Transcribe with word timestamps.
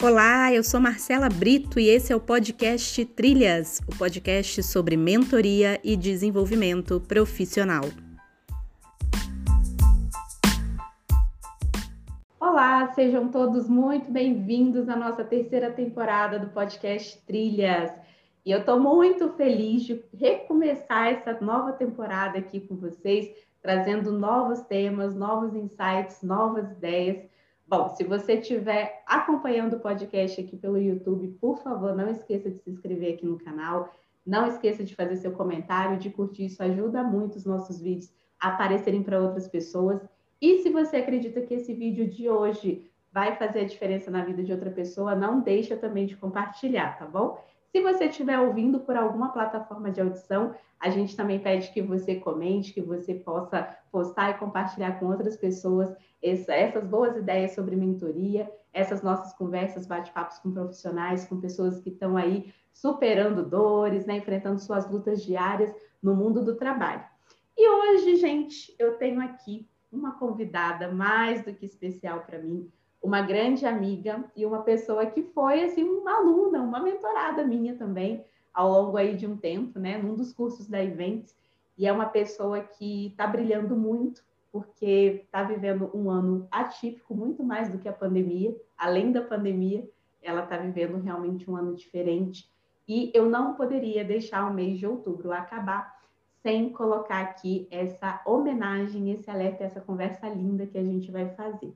Olá, 0.00 0.54
eu 0.54 0.62
sou 0.62 0.78
Marcela 0.78 1.28
Brito 1.28 1.80
e 1.80 1.88
esse 1.88 2.12
é 2.12 2.16
o 2.16 2.20
podcast 2.20 3.04
Trilhas, 3.04 3.80
o 3.80 3.98
podcast 3.98 4.62
sobre 4.62 4.96
mentoria 4.96 5.80
e 5.82 5.96
desenvolvimento 5.96 7.00
profissional. 7.00 7.82
Olá, 12.38 12.92
sejam 12.94 13.26
todos 13.26 13.68
muito 13.68 14.08
bem-vindos 14.08 14.88
à 14.88 14.94
nossa 14.94 15.24
terceira 15.24 15.72
temporada 15.72 16.38
do 16.38 16.46
podcast 16.50 17.20
Trilhas. 17.26 17.90
E 18.46 18.52
eu 18.52 18.60
estou 18.60 18.78
muito 18.78 19.30
feliz 19.30 19.82
de 19.82 20.00
recomeçar 20.14 21.08
essa 21.08 21.36
nova 21.40 21.72
temporada 21.72 22.38
aqui 22.38 22.60
com 22.60 22.76
vocês, 22.76 23.34
trazendo 23.60 24.12
novos 24.12 24.60
temas, 24.60 25.12
novos 25.16 25.56
insights, 25.56 26.22
novas 26.22 26.70
ideias 26.70 27.18
Bom, 27.68 27.90
se 27.90 28.02
você 28.02 28.32
estiver 28.32 29.02
acompanhando 29.06 29.74
o 29.74 29.80
podcast 29.80 30.40
aqui 30.40 30.56
pelo 30.56 30.78
YouTube, 30.78 31.36
por 31.38 31.58
favor, 31.58 31.94
não 31.94 32.08
esqueça 32.08 32.50
de 32.50 32.58
se 32.62 32.70
inscrever 32.70 33.12
aqui 33.12 33.26
no 33.26 33.38
canal. 33.38 33.94
Não 34.24 34.46
esqueça 34.46 34.82
de 34.82 34.96
fazer 34.96 35.16
seu 35.16 35.32
comentário, 35.32 35.98
de 35.98 36.08
curtir, 36.08 36.46
isso 36.46 36.62
ajuda 36.62 37.02
muito 37.02 37.36
os 37.36 37.44
nossos 37.44 37.78
vídeos 37.78 38.10
a 38.40 38.48
aparecerem 38.48 39.02
para 39.02 39.20
outras 39.20 39.46
pessoas. 39.46 40.00
E 40.40 40.62
se 40.62 40.70
você 40.70 40.96
acredita 40.96 41.42
que 41.42 41.52
esse 41.52 41.74
vídeo 41.74 42.08
de 42.08 42.30
hoje 42.30 42.90
vai 43.12 43.36
fazer 43.36 43.60
a 43.60 43.66
diferença 43.66 44.10
na 44.10 44.24
vida 44.24 44.42
de 44.42 44.50
outra 44.50 44.70
pessoa, 44.70 45.14
não 45.14 45.40
deixa 45.40 45.76
também 45.76 46.06
de 46.06 46.16
compartilhar, 46.16 46.98
tá 46.98 47.04
bom? 47.04 47.38
Se 47.70 47.82
você 47.82 48.06
estiver 48.06 48.38
ouvindo 48.38 48.80
por 48.80 48.96
alguma 48.96 49.30
plataforma 49.30 49.90
de 49.90 50.00
audição, 50.00 50.54
a 50.80 50.88
gente 50.88 51.14
também 51.14 51.38
pede 51.38 51.70
que 51.70 51.82
você 51.82 52.14
comente, 52.14 52.72
que 52.72 52.80
você 52.80 53.14
possa 53.14 53.76
postar 53.92 54.30
e 54.30 54.38
compartilhar 54.38 54.98
com 54.98 55.06
outras 55.06 55.36
pessoas 55.36 55.94
essa, 56.22 56.54
essas 56.54 56.84
boas 56.86 57.16
ideias 57.16 57.54
sobre 57.54 57.76
mentoria, 57.76 58.50
essas 58.72 59.02
nossas 59.02 59.34
conversas, 59.34 59.86
bate-papos 59.86 60.38
com 60.38 60.52
profissionais, 60.52 61.26
com 61.26 61.40
pessoas 61.40 61.80
que 61.80 61.90
estão 61.90 62.16
aí 62.16 62.52
superando 62.72 63.44
dores, 63.44 64.06
né, 64.06 64.16
enfrentando 64.16 64.60
suas 64.60 64.88
lutas 64.90 65.22
diárias 65.22 65.74
no 66.02 66.14
mundo 66.14 66.44
do 66.44 66.56
trabalho. 66.56 67.04
E 67.56 67.68
hoje, 67.68 68.16
gente, 68.16 68.74
eu 68.78 68.96
tenho 68.96 69.20
aqui 69.20 69.68
uma 69.90 70.12
convidada 70.18 70.92
mais 70.92 71.44
do 71.44 71.52
que 71.52 71.66
especial 71.66 72.20
para 72.20 72.38
mim, 72.38 72.70
uma 73.02 73.22
grande 73.22 73.64
amiga 73.64 74.24
e 74.36 74.44
uma 74.44 74.62
pessoa 74.62 75.06
que 75.06 75.22
foi 75.22 75.62
assim 75.62 75.84
uma 75.84 76.18
aluna, 76.18 76.60
uma 76.60 76.80
mentorada 76.80 77.44
minha 77.44 77.76
também 77.76 78.24
ao 78.52 78.70
longo 78.70 78.96
aí 78.96 79.14
de 79.14 79.26
um 79.26 79.36
tempo, 79.36 79.78
né, 79.78 79.98
num 79.98 80.16
dos 80.16 80.32
cursos 80.32 80.66
da 80.68 80.82
Events, 80.82 81.36
e 81.76 81.86
é 81.86 81.92
uma 81.92 82.06
pessoa 82.06 82.60
que 82.60 83.06
está 83.06 83.26
brilhando 83.26 83.76
muito 83.76 84.22
porque 84.50 85.22
está 85.24 85.42
vivendo 85.42 85.90
um 85.94 86.10
ano 86.10 86.48
atípico, 86.50 87.14
muito 87.14 87.44
mais 87.44 87.68
do 87.68 87.78
que 87.78 87.88
a 87.88 87.92
pandemia, 87.92 88.56
além 88.76 89.12
da 89.12 89.22
pandemia, 89.22 89.88
ela 90.22 90.42
está 90.42 90.56
vivendo 90.56 91.00
realmente 91.00 91.48
um 91.48 91.54
ano 91.54 91.74
diferente. 91.74 92.50
E 92.88 93.12
eu 93.14 93.28
não 93.28 93.54
poderia 93.54 94.04
deixar 94.04 94.50
o 94.50 94.54
mês 94.54 94.78
de 94.78 94.86
outubro 94.86 95.30
acabar 95.30 95.96
sem 96.42 96.70
colocar 96.70 97.20
aqui 97.20 97.68
essa 97.70 98.22
homenagem, 98.24 99.12
esse 99.12 99.30
alerta, 99.30 99.64
essa 99.64 99.80
conversa 99.80 100.28
linda 100.28 100.66
que 100.66 100.78
a 100.78 100.82
gente 100.82 101.10
vai 101.10 101.28
fazer. 101.34 101.72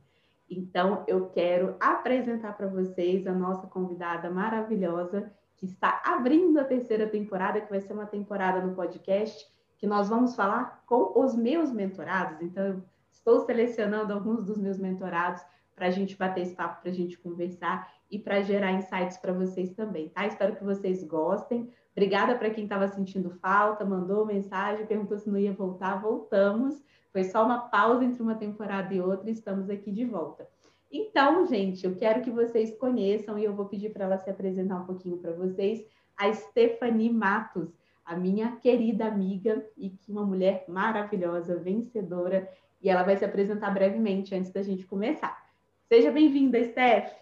Então, 0.59 1.05
eu 1.07 1.29
quero 1.31 1.77
apresentar 1.81 2.57
para 2.57 2.67
vocês 2.67 3.27
a 3.27 3.33
nossa 3.33 3.67
convidada 3.67 4.31
maravilhosa, 4.31 5.33
que 5.57 5.67
está 5.67 6.03
abrindo 6.05 6.59
a 6.59 6.65
terceira 6.65 7.07
temporada, 7.07 7.61
que 7.61 7.71
vai 7.71 7.81
ser 7.81 7.93
uma 7.93 8.07
temporada 8.07 8.61
no 8.61 8.75
podcast, 8.75 9.47
que 9.79 9.87
nós 9.87 10.09
vamos 10.09 10.35
falar 10.35 10.83
com 10.87 11.13
os 11.21 11.35
meus 11.35 11.73
mentorados. 11.73 12.41
Então, 12.41 12.65
eu 12.65 12.83
estou 13.11 13.41
selecionando 13.47 14.13
alguns 14.13 14.45
dos 14.45 14.59
meus 14.59 14.79
mentorados 14.79 15.43
para 15.75 15.87
a 15.87 15.91
gente 15.91 16.17
bater 16.17 16.43
esse 16.43 16.55
papo, 16.55 16.83
para 16.83 16.91
a 16.91 16.95
gente 16.95 17.19
conversar 17.19 17.91
e 18.11 18.19
para 18.19 18.43
gerar 18.43 18.73
insights 18.73 19.17
para 19.17 19.33
vocês 19.33 19.73
também, 19.73 20.09
tá? 20.11 20.27
Espero 20.27 20.55
que 20.55 20.63
vocês 20.63 21.03
gostem. 21.03 21.73
Obrigada 21.93 22.35
para 22.37 22.51
quem 22.51 22.65
estava 22.65 22.89
sentindo 22.89 23.31
falta, 23.31 23.85
mandou 23.85 24.27
mensagem, 24.27 24.87
perguntou 24.87 25.19
se 25.19 25.31
não 25.31 25.39
ia 25.39 25.53
voltar. 25.53 26.01
Voltamos. 26.01 26.83
Foi 27.13 27.25
só 27.25 27.45
uma 27.45 27.59
pausa 27.59 28.05
entre 28.05 28.23
uma 28.23 28.35
temporada 28.35 28.93
e 28.95 29.01
outra 29.01 29.29
e 29.29 29.33
estamos 29.33 29.69
aqui 29.69 29.93
de 29.93 30.05
volta. 30.05 30.49
Então, 30.91 31.47
gente, 31.47 31.85
eu 31.85 31.95
quero 31.95 32.23
que 32.23 32.31
vocês 32.31 32.77
conheçam 32.77 33.39
e 33.39 33.45
eu 33.45 33.55
vou 33.55 33.67
pedir 33.67 33.91
para 33.91 34.05
ela 34.05 34.19
se 34.19 34.31
apresentar 34.31 34.77
um 34.77 34.87
pouquinho 34.87 35.19
para 35.19 35.33
vocês, 35.33 35.85
a 36.17 36.33
Stephanie 36.33 37.11
Matos, 37.11 37.69
a 38.05 38.17
minha 38.17 38.57
querida 38.57 39.07
amiga 39.07 39.65
e 39.77 39.91
que 39.91 40.11
uma 40.11 40.25
mulher 40.25 40.65
maravilhosa, 40.69 41.57
vencedora, 41.57 42.49
e 42.83 42.91
ela 42.91 43.03
vai 43.03 43.17
se 43.17 43.25
apresentar 43.25 43.71
brevemente 43.71 44.35
antes 44.35 44.51
da 44.51 44.63
gente 44.63 44.85
começar. 44.87 45.47
Seja 45.89 46.11
bem-vinda, 46.11 46.63
Steph. 46.65 47.13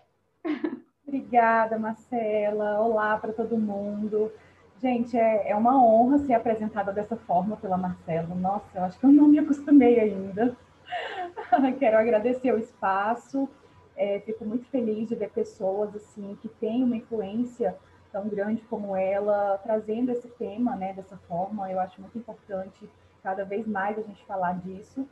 Obrigada, 1.06 1.78
Marcela. 1.78 2.80
Olá 2.80 3.18
para 3.18 3.32
todo 3.32 3.58
mundo. 3.58 4.32
Gente, 4.80 5.14
é, 5.14 5.50
é 5.50 5.56
uma 5.56 5.76
honra 5.84 6.18
ser 6.20 6.32
apresentada 6.32 6.91
dessa 6.91 7.14
forma 7.14 7.54
pela 7.58 7.76
Marcela. 7.76 8.34
Nossa, 8.34 8.66
eu 8.74 8.84
acho 8.84 8.98
que 8.98 9.04
eu 9.04 9.12
não 9.12 9.28
me 9.28 9.38
acostumei 9.38 10.00
ainda. 10.00 10.56
Quero 11.78 11.98
agradecer 11.98 12.50
o 12.54 12.58
espaço. 12.58 13.46
É, 13.94 14.20
fico 14.20 14.42
muito 14.42 14.64
feliz 14.68 15.06
de 15.06 15.14
ver 15.14 15.30
pessoas 15.30 15.94
assim 15.94 16.34
que 16.41 16.48
têm 16.48 16.82
uma 16.82 16.96
influência 16.96 17.76
tão 18.10 18.26
grande 18.26 18.62
como 18.70 18.96
ela 18.96 19.58
trazendo 19.58 20.12
esse 20.12 20.28
tema, 20.28 20.74
né, 20.76 20.94
dessa 20.94 21.18
forma. 21.28 21.70
Eu 21.70 21.78
acho 21.78 22.00
muito 22.00 22.16
importante 22.16 22.88
cada 23.22 23.44
vez 23.44 23.66
mais 23.66 23.98
a 23.98 24.02
gente 24.02 24.24
falar 24.24 24.54
disso. 24.60 25.06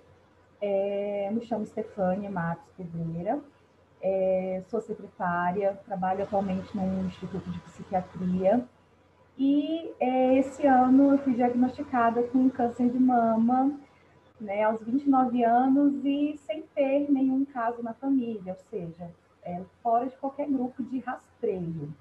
É, 0.63 1.29
me 1.31 1.43
chamo 1.43 1.67
Stefânia 1.67 2.31
Matos 2.31 2.73
Pedreira, 2.75 3.39
é, 4.01 4.63
sou 4.69 4.81
secretária, 4.81 5.79
trabalho 5.85 6.23
atualmente 6.23 6.75
no 6.75 7.05
Instituto 7.05 7.49
de 7.51 7.61
Psiquiatria 7.61 8.67
e 9.39 9.95
é, 10.01 10.39
esse 10.39 10.67
ano 10.67 11.13
eu 11.13 11.19
fui 11.19 11.35
diagnosticada 11.35 12.25
com 12.25 12.51
câncer 12.51 12.91
de 12.91 12.99
mama, 12.99 13.79
né, 14.41 14.65
aos 14.65 14.83
29 14.83 15.45
anos 15.45 16.05
e 16.05 16.37
sem 16.39 16.63
ter 16.75 17.11
nenhum 17.11 17.45
caso 17.45 17.83
na 17.83 17.95
família, 17.95 18.53
ou 18.53 18.59
seja, 18.69 19.11
é, 19.43 19.63
fora 19.83 20.07
de 20.07 20.17
qualquer 20.17 20.49
grupo 20.49 20.83
de 20.83 20.99
rastreio. 20.99 21.95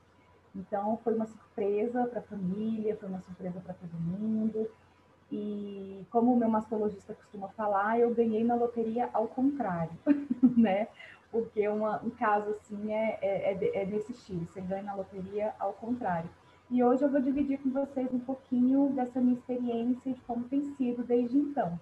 Então, 0.55 0.99
foi 1.03 1.13
uma 1.13 1.27
surpresa 1.27 2.05
para 2.07 2.19
a 2.19 2.23
família, 2.23 2.97
foi 2.97 3.07
uma 3.07 3.21
surpresa 3.21 3.59
para 3.59 3.75
todo 3.75 3.93
mundo. 3.93 4.67
E 5.31 6.03
como 6.09 6.33
o 6.33 6.37
meu 6.37 6.49
mastologista 6.49 7.13
costuma 7.13 7.49
falar, 7.49 7.99
eu 7.99 8.13
ganhei 8.13 8.43
na 8.43 8.55
loteria 8.55 9.09
ao 9.13 9.27
contrário, 9.27 9.91
né? 10.57 10.87
Porque 11.31 11.67
uma, 11.67 12.01
um 12.01 12.09
caso 12.09 12.49
assim 12.51 12.91
é, 12.91 13.19
é, 13.21 13.53
é, 13.53 13.81
é 13.81 13.85
desse 13.85 14.13
estilo, 14.13 14.47
você 14.47 14.61
ganha 14.61 14.83
na 14.83 14.95
loteria 14.95 15.53
ao 15.59 15.73
contrário. 15.73 16.29
E 16.69 16.83
hoje 16.83 17.01
eu 17.01 17.09
vou 17.09 17.21
dividir 17.21 17.59
com 17.59 17.69
vocês 17.69 18.13
um 18.13 18.19
pouquinho 18.19 18.89
dessa 18.93 19.21
minha 19.21 19.35
experiência 19.35 20.13
de 20.13 20.19
como 20.21 20.43
tem 20.49 20.63
sido 20.75 21.01
desde 21.01 21.37
então. 21.37 21.79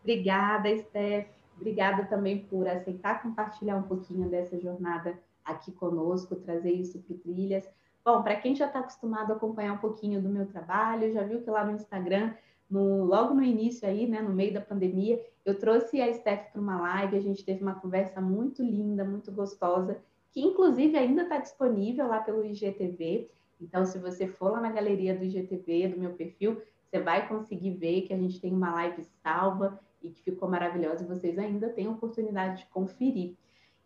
Obrigada, 0.00 0.76
Steph. 0.78 1.26
Obrigada 1.56 2.04
também 2.04 2.44
por 2.44 2.68
aceitar 2.68 3.20
compartilhar 3.22 3.76
um 3.76 3.82
pouquinho 3.82 4.28
dessa 4.28 4.58
jornada 4.60 5.18
aqui 5.44 5.72
conosco, 5.72 6.36
trazer 6.36 6.70
isso 6.70 7.00
para 7.00 7.16
Trilhas. 7.16 7.68
Bom, 8.04 8.22
para 8.22 8.36
quem 8.36 8.54
já 8.54 8.66
está 8.66 8.78
acostumado 8.78 9.32
a 9.32 9.36
acompanhar 9.36 9.72
um 9.72 9.78
pouquinho 9.78 10.22
do 10.22 10.28
meu 10.28 10.46
trabalho, 10.46 11.12
já 11.12 11.22
viu 11.22 11.42
que 11.42 11.50
lá 11.50 11.64
no 11.64 11.72
Instagram, 11.72 12.34
no, 12.70 13.04
logo 13.04 13.34
no 13.34 13.42
início 13.42 13.88
aí, 13.88 14.06
né, 14.06 14.20
no 14.20 14.30
meio 14.30 14.54
da 14.54 14.60
pandemia, 14.60 15.20
eu 15.44 15.58
trouxe 15.58 16.00
a 16.00 16.12
Steph 16.12 16.52
para 16.52 16.60
uma 16.60 16.80
live, 16.80 17.16
a 17.16 17.20
gente 17.20 17.44
teve 17.44 17.62
uma 17.62 17.74
conversa 17.74 18.20
muito 18.20 18.62
linda, 18.62 19.04
muito 19.04 19.32
gostosa, 19.32 20.00
que 20.34 20.40
inclusive 20.40 20.98
ainda 20.98 21.22
está 21.22 21.38
disponível 21.38 22.08
lá 22.08 22.18
pelo 22.18 22.44
IGTV. 22.44 23.30
Então, 23.60 23.86
se 23.86 24.00
você 24.00 24.26
for 24.26 24.50
lá 24.50 24.60
na 24.60 24.72
galeria 24.72 25.16
do 25.16 25.24
IGTV, 25.24 25.88
do 25.88 26.00
meu 26.00 26.14
perfil, 26.14 26.60
você 26.84 26.98
vai 26.98 27.28
conseguir 27.28 27.70
ver 27.70 28.02
que 28.02 28.12
a 28.12 28.18
gente 28.18 28.40
tem 28.40 28.52
uma 28.52 28.74
live 28.74 29.04
salva 29.22 29.78
e 30.02 30.10
que 30.10 30.20
ficou 30.22 30.50
maravilhosa 30.50 31.04
e 31.04 31.06
vocês 31.06 31.38
ainda 31.38 31.68
têm 31.68 31.86
a 31.86 31.90
oportunidade 31.90 32.62
de 32.62 32.66
conferir. 32.66 33.36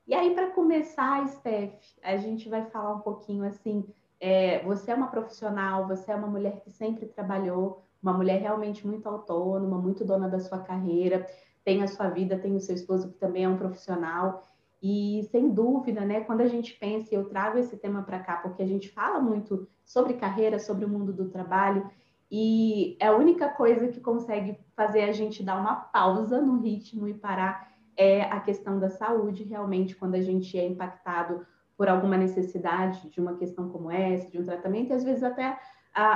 E 0.07 0.15
aí, 0.15 0.35
para 0.35 0.51
começar, 0.51 1.29
Steph, 1.29 1.99
a 2.03 2.17
gente 2.17 2.49
vai 2.49 2.65
falar 2.71 2.95
um 2.95 3.01
pouquinho 3.01 3.45
assim: 3.45 3.85
é, 4.19 4.65
você 4.65 4.91
é 4.91 4.95
uma 4.95 5.09
profissional, 5.09 5.87
você 5.87 6.11
é 6.11 6.17
uma 6.17 6.29
mulher 6.29 6.61
que 6.61 6.71
sempre 6.71 7.05
trabalhou, 7.05 7.83
uma 8.03 8.15
mulher 8.15 8.41
realmente 8.41 8.87
muito 8.87 9.07
autônoma, 9.07 9.77
muito 9.77 10.03
dona 10.03 10.31
da 10.31 10.41
sua 10.41 10.61
carreira, 10.61 11.27
tem 11.63 11.83
a 11.83 11.87
sua 11.87 12.09
vida, 12.09 12.39
tem 12.39 12.57
o 12.57 12.61
seu 12.61 12.75
esposo 12.75 13.11
que 13.11 13.19
também 13.19 13.45
é 13.45 13.49
um 13.49 13.59
profissional. 13.59 14.43
E 14.83 15.27
sem 15.31 15.51
dúvida, 15.51 16.03
né, 16.03 16.21
quando 16.21 16.41
a 16.41 16.47
gente 16.47 16.75
pensa, 16.75 17.13
e 17.13 17.17
eu 17.17 17.29
trago 17.29 17.59
esse 17.59 17.77
tema 17.77 18.03
para 18.03 18.21
cá, 18.21 18.37
porque 18.37 18.63
a 18.63 18.67
gente 18.67 18.89
fala 18.89 19.19
muito 19.21 19.69
sobre 19.85 20.15
carreira, 20.15 20.59
sobre 20.59 20.85
o 20.85 20.89
mundo 20.89 21.13
do 21.13 21.29
trabalho, 21.29 21.91
e 22.31 22.97
é 23.01 23.07
a 23.07 23.17
única 23.17 23.49
coisa 23.49 23.89
que 23.89 24.01
consegue 24.01 24.59
fazer 24.77 25.03
a 25.03 25.13
gente 25.13 25.43
dar 25.43 25.59
uma 25.59 25.75
pausa 25.75 26.41
no 26.41 26.61
ritmo 26.61 27.09
e 27.09 27.15
parar 27.15 27.69
é 27.97 28.23
a 28.23 28.39
questão 28.39 28.79
da 28.79 28.89
saúde, 28.89 29.43
realmente, 29.43 29.97
quando 29.97 30.15
a 30.15 30.21
gente 30.21 30.57
é 30.57 30.65
impactado 30.65 31.45
por 31.77 31.89
alguma 31.89 32.17
necessidade 32.17 33.09
de 33.09 33.21
uma 33.21 33.35
questão 33.37 33.71
como 33.71 33.91
essa, 33.91 34.31
de 34.31 34.39
um 34.39 34.45
tratamento, 34.45 34.91
e 34.91 34.93
às 34.93 35.03
vezes 35.03 35.23
até 35.23 35.59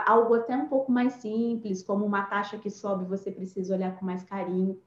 algo 0.07 0.35
até 0.35 0.57
um 0.57 0.69
pouco 0.69 0.93
mais 0.93 1.15
simples, 1.15 1.83
como 1.83 2.05
uma 2.05 2.23
taxa 2.23 2.57
que 2.59 2.71
sobe, 2.71 3.05
você 3.05 3.33
precisa 3.33 3.75
olhar 3.75 3.97
com 3.97 4.05
mais 4.05 4.23
carinho. 4.23 4.79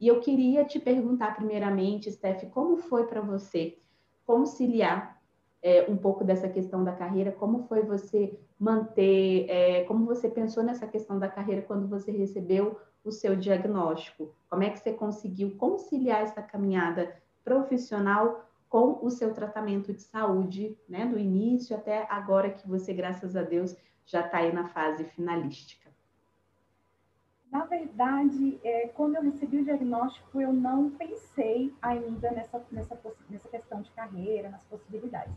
E 0.00 0.06
eu 0.06 0.20
queria 0.20 0.64
te 0.64 0.78
perguntar 0.78 1.34
primeiramente, 1.34 2.10
Steph, 2.10 2.44
como 2.50 2.76
foi 2.76 3.06
para 3.06 3.20
você 3.20 3.78
conciliar 4.24 5.20
é, 5.60 5.90
um 5.90 5.96
pouco 5.96 6.22
dessa 6.22 6.48
questão 6.48 6.84
da 6.84 6.92
carreira? 6.92 7.32
Como 7.32 7.64
foi 7.64 7.82
você 7.82 8.38
manter, 8.58 9.46
é, 9.48 9.84
como 9.84 10.06
você 10.06 10.28
pensou 10.28 10.62
nessa 10.62 10.86
questão 10.86 11.18
da 11.18 11.28
carreira 11.28 11.62
quando 11.62 11.88
você 11.88 12.12
recebeu 12.12 12.78
o 13.04 13.10
seu 13.10 13.34
diagnóstico? 13.34 14.34
Como 14.48 14.62
é 14.62 14.70
que 14.70 14.78
você 14.78 14.92
conseguiu 14.92 15.56
conciliar 15.56 16.22
essa 16.22 16.42
caminhada 16.42 17.16
profissional 17.42 18.44
com 18.68 18.98
o 19.02 19.10
seu 19.10 19.32
tratamento 19.32 19.92
de 19.92 20.02
saúde, 20.02 20.78
né, 20.88 21.06
do 21.06 21.18
início 21.18 21.74
até 21.74 22.06
agora 22.10 22.50
que 22.50 22.68
você, 22.68 22.92
graças 22.92 23.34
a 23.34 23.42
Deus, 23.42 23.74
já 24.04 24.20
está 24.20 24.38
aí 24.38 24.52
na 24.52 24.68
fase 24.68 25.04
finalística? 25.04 25.87
Na 27.58 27.64
verdade, 27.64 28.60
é, 28.62 28.86
quando 28.86 29.16
eu 29.16 29.22
recebi 29.22 29.58
o 29.58 29.64
diagnóstico, 29.64 30.40
eu 30.40 30.52
não 30.52 30.90
pensei 30.90 31.74
ainda 31.82 32.30
nessa, 32.30 32.64
nessa, 32.70 32.96
nessa 33.28 33.48
questão 33.48 33.82
de 33.82 33.90
carreira, 33.90 34.48
nas 34.48 34.62
possibilidades. 34.62 35.34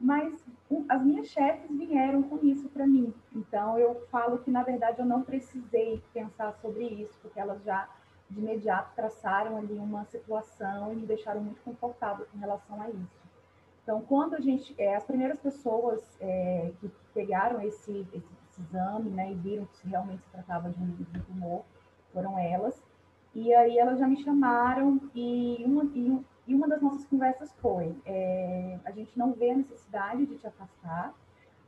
Mas 0.00 0.34
um, 0.68 0.84
as 0.88 1.00
minhas 1.04 1.28
chefes 1.28 1.70
vieram 1.70 2.24
com 2.24 2.44
isso 2.44 2.68
para 2.70 2.84
mim. 2.84 3.14
Então, 3.32 3.78
eu 3.78 4.04
falo 4.10 4.38
que, 4.38 4.50
na 4.50 4.64
verdade, 4.64 4.98
eu 4.98 5.04
não 5.04 5.22
precisei 5.22 6.02
pensar 6.12 6.52
sobre 6.54 6.86
isso, 6.88 7.16
porque 7.22 7.38
elas 7.38 7.62
já 7.62 7.88
de 8.28 8.40
imediato 8.40 8.92
traçaram 8.96 9.56
ali 9.56 9.74
uma 9.74 10.04
situação 10.06 10.92
e 10.92 10.96
me 10.96 11.06
deixaram 11.06 11.40
muito 11.40 11.60
confortável 11.60 12.26
com 12.32 12.38
relação 12.38 12.82
a 12.82 12.90
isso. 12.90 13.22
Então, 13.84 14.00
quando 14.00 14.34
a 14.34 14.40
gente, 14.40 14.74
é, 14.76 14.96
as 14.96 15.04
primeiras 15.04 15.38
pessoas 15.38 16.02
é, 16.20 16.72
que 16.80 16.90
pegaram 17.14 17.60
esse, 17.60 18.04
esse, 18.12 18.43
exame, 18.60 19.10
né, 19.10 19.32
e 19.32 19.34
viram 19.34 19.66
que 19.66 19.88
realmente 19.88 20.22
se 20.22 20.30
tratava 20.30 20.70
de 20.70 20.82
um, 20.82 20.90
de 20.90 21.18
um 21.18 21.22
tumor, 21.22 21.64
foram 22.12 22.38
elas. 22.38 22.82
E 23.34 23.52
aí 23.54 23.78
elas 23.78 23.98
já 23.98 24.06
me 24.06 24.22
chamaram 24.22 25.00
e 25.14 25.62
uma, 25.66 25.84
e, 25.86 26.24
e 26.46 26.54
uma 26.54 26.68
das 26.68 26.80
nossas 26.80 27.04
conversas 27.06 27.52
foi: 27.60 27.96
é, 28.06 28.78
a 28.84 28.90
gente 28.92 29.18
não 29.18 29.32
vê 29.32 29.50
a 29.50 29.56
necessidade 29.56 30.24
de 30.26 30.36
te 30.38 30.46
afastar, 30.46 31.12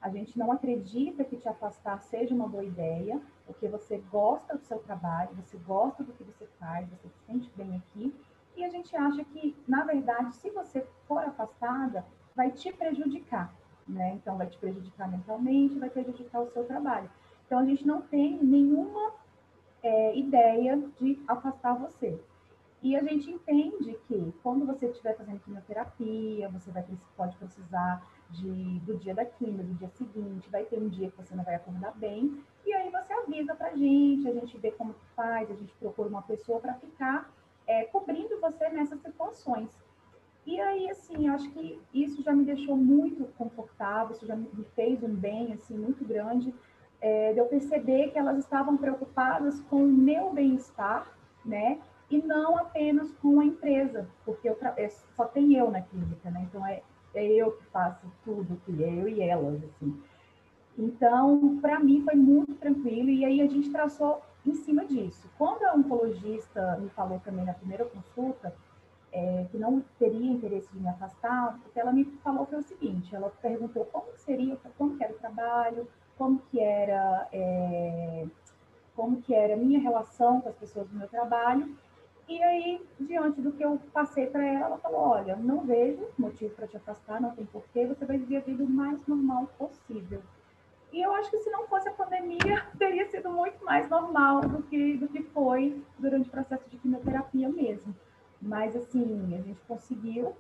a 0.00 0.09
gente 0.09 0.38
não 0.38 0.53
acredita 0.53 1.25
que 1.25 1.37
te 1.37 1.49
afastar 1.49 2.00
seja 2.00 2.35
uma 2.35 2.47
boa 2.47 2.65
ideia, 2.65 3.21
porque 3.44 3.67
você 3.67 3.99
gosta 4.11 4.56
do 4.56 4.65
seu 4.65 4.79
trabalho, 4.79 5.31
você 5.35 5.56
gosta 5.59 6.05
do 6.05 6.12
que 6.12 6.23
você 6.23 6.47
faz, 6.61 6.88
você 6.88 7.09
se 7.09 7.19
sente 7.27 7.50
bem 7.56 7.77
aqui. 7.77 8.15
E 8.56 8.65
a 8.65 8.69
gente 8.69 8.97
acha 8.97 9.25
que, 9.25 9.56
na 9.67 9.85
verdade, 9.85 10.35
se 10.37 10.49
você 10.50 10.87
for 11.06 11.19
afastada, 11.19 12.05
vai 12.35 12.50
te 12.50 12.73
prejudicar, 12.73 13.53
né? 13.88 14.15
Então, 14.15 14.37
vai 14.37 14.47
te 14.47 14.59
prejudicar 14.59 15.11
mentalmente, 15.11 15.79
vai 15.79 15.91
prejudicar 15.91 16.43
o 16.43 16.50
seu 16.50 16.65
trabalho. 16.65 17.11
Então, 17.47 17.59
a 17.59 17.65
gente 17.65 17.87
não 17.87 18.03
tem 18.03 18.38
nenhuma 18.43 19.12
é, 19.83 20.17
ideia 20.17 20.77
de 21.00 21.19
afastar 21.29 21.75
você. 21.75 22.21
E 22.83 22.94
a 22.94 23.03
gente 23.03 23.31
entende 23.31 23.99
que 24.06 24.35
quando 24.43 24.67
você 24.67 24.87
estiver 24.87 25.17
fazendo 25.17 25.41
quimioterapia, 25.41 26.49
você 26.50 26.71
vai, 26.71 26.85
pode 27.17 27.37
precisar 27.37 28.06
de, 28.31 28.79
do 28.81 28.97
dia 28.97 29.15
da 29.15 29.25
quimio, 29.25 29.65
do 29.65 29.75
dia 29.75 29.88
seguinte, 29.88 30.49
vai 30.50 30.65
ter 30.65 30.79
um 30.79 30.88
dia 30.88 31.11
que 31.11 31.17
você 31.17 31.35
não 31.35 31.44
vai 31.44 31.55
acordar 31.55 31.93
bem, 31.97 32.41
e 32.65 32.73
aí 32.73 32.91
você 32.91 33.12
avisa 33.12 33.55
para 33.55 33.69
a 33.69 33.77
gente, 33.77 34.29
a 34.29 34.33
gente 34.33 34.59
vê 34.59 34.71
como 34.73 34.94
que 34.94 35.06
faz, 35.15 35.50
a 35.50 35.55
gente 35.55 35.73
procura 35.75 36.09
uma 36.09 36.23
pessoa 36.23 36.61
para 36.61 36.75
ficar 36.75 37.31
é, 37.67 37.85
cobrindo 37.85 38.41
você 38.41 38.69
nessas 38.69 39.00
situações. 39.00 39.69
E 40.47 40.61
aí, 40.61 40.89
assim, 40.89 41.29
acho 41.29 41.51
que 41.51 41.79
isso 41.93 42.23
já 42.23 42.33
me 42.33 42.45
deixou 42.45 42.77
muito 42.77 43.25
confortável, 43.37 44.15
isso 44.15 44.25
já 44.25 44.37
me 44.37 44.49
fez 44.77 45.03
um 45.03 45.13
bem, 45.13 45.53
assim, 45.53 45.77
muito 45.77 46.05
grande, 46.05 46.55
é, 47.01 47.33
de 47.33 47.41
eu 47.41 47.47
perceber 47.47 48.13
que 48.13 48.19
elas 48.19 48.39
estavam 48.39 48.77
preocupadas 48.77 49.61
com 49.63 49.83
o 49.83 49.89
meu 49.89 50.33
bem-estar, 50.33 51.13
né? 51.45 51.81
E 52.09 52.23
não 52.23 52.57
apenas 52.57 53.11
com 53.15 53.41
a 53.41 53.45
empresa, 53.45 54.09
porque 54.25 54.49
eu, 54.49 54.57
é, 54.77 54.89
só 54.89 55.25
tem 55.25 55.55
eu 55.57 55.69
na 55.69 55.83
clínica, 55.83 56.31
né? 56.31 56.47
Então, 56.49 56.65
é, 56.65 56.81
é 57.13 57.27
eu 57.27 57.51
que 57.51 57.65
faço 57.67 58.07
tudo, 58.25 58.61
que 58.65 58.85
é 58.85 59.03
eu 59.03 59.09
e 59.09 59.21
elas, 59.21 59.65
assim. 59.65 60.01
Então, 60.79 61.59
para 61.61 61.81
mim 61.81 62.03
foi 62.03 62.15
muito 62.15 62.55
tranquilo 62.55 63.09
e 63.09 63.25
aí 63.25 63.41
a 63.41 63.47
gente 63.49 63.71
traçou 63.71 64.23
em 64.47 64.55
cima 64.55 64.85
disso. 64.85 65.29
Quando 65.37 65.65
a 65.65 65.75
oncologista 65.75 66.77
me 66.77 66.89
falou 66.91 67.19
também 67.21 67.45
na 67.45 67.55
primeira 67.55 67.85
consulta 67.85 68.55
é, 69.17 69.47
que 69.51 69.59
não 69.59 69.83
teria 69.99 70.33
interesse 70.33 70.71
de 70.73 70.79
me 70.79 70.89
afastar, 70.89 71.59
o 71.67 71.71
que 71.71 71.81
ela 71.81 71.93
me 71.93 72.05
falou 72.23 72.47
foi 72.47 72.59
o 72.59 72.63
seguinte: 72.63 73.15
ela 73.15 73.31
perguntou 73.41 73.85
como 73.87 74.07
seria, 74.17 74.57
como 74.77 74.97
que 74.97 75.05
era 75.05 75.13
o 75.13 75.19
trabalho, 75.19 75.89
como 76.19 76.41
que 76.51 76.61
era, 76.61 77.29
é, 77.33 78.27
como 78.95 79.23
que 79.23 79.35
era 79.35 79.55
a 79.55 79.57
minha 79.57 79.81
relação 79.81 80.41
com 80.41 80.49
as 80.49 80.57
pessoas 80.57 80.89
do 80.89 80.97
meu 80.97 81.09
trabalho 81.09 81.77
e 82.29 82.43
aí, 82.43 82.85
diante 82.99 83.41
do 83.41 83.53
que 83.53 83.65
eu 83.65 83.81
passei 83.93 84.27
para 84.27 84.45
ela, 84.45 84.67
ela 84.67 84.79
falou: 84.79 85.01
Olha, 85.01 85.37
não 85.37 85.61
vejo 85.61 86.09
motivo 86.19 86.55
para 86.55 86.67
te 86.67 86.77
afastar, 86.77 87.21
não 87.21 87.31
tem 87.31 87.47
porquê, 87.47 87.87
você 87.87 88.05
vai 88.05 88.19
viver 88.19 88.39
a 88.39 88.41
vida 88.41 88.65
o 88.65 88.69
mais 88.69 89.07
normal 89.07 89.49
possível. 89.57 90.21
E 90.93 91.01
eu 91.01 91.12
acho 91.15 91.31
que 91.31 91.39
se 91.39 91.51
não 91.51 91.69
fosse 91.69 91.89
a 91.89 91.93
pandemia, 91.93 92.67
teria 92.79 93.07
sido 93.07 93.31
muito 93.31 93.65
mais 93.65 93.89
normal 93.89 94.41
do 94.41 94.62
que, 94.65 94.97
do 94.97 95.07
que 95.09 95.23
foi 95.23 95.81
durante 95.99 96.29
o 96.29 96.33
processo 96.33 96.69
de 96.69 96.77
quimioterapia 96.79 97.49
mesmo. 97.49 97.95
Mas, 98.41 98.77
assim, 98.77 99.35
a 99.35 99.43
gente 99.43 99.61
conseguiu. 99.67 100.37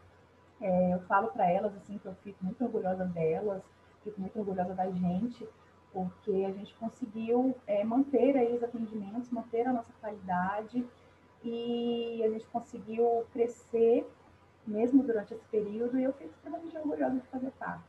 É, 0.60 0.94
eu 0.94 1.00
falo 1.00 1.28
para 1.28 1.50
elas, 1.50 1.74
assim, 1.76 1.98
que 1.98 2.06
eu 2.06 2.14
fico 2.24 2.42
muito 2.44 2.64
orgulhosa 2.64 3.04
delas, 3.04 3.62
fico 4.02 4.20
muito 4.20 4.38
orgulhosa 4.38 4.74
da 4.74 4.90
gente, 4.90 5.46
porque 5.92 6.44
a 6.44 6.52
gente 6.52 6.74
conseguiu 6.74 7.54
é, 7.66 7.84
manter 7.84 8.36
aí 8.36 8.54
os 8.54 8.62
atendimentos, 8.62 9.30
manter 9.30 9.66
a 9.66 9.72
nossa 9.72 9.92
qualidade 10.00 10.84
e 11.42 12.22
a 12.24 12.30
gente 12.30 12.46
conseguiu 12.46 13.24
crescer 13.32 14.06
mesmo 14.66 15.02
durante 15.02 15.32
esse 15.34 15.44
período 15.46 15.98
e 15.98 16.04
eu 16.04 16.12
fico 16.12 16.30
extremamente 16.30 16.76
orgulhosa 16.76 17.16
de 17.16 17.26
fazer 17.28 17.50
parte. 17.52 17.84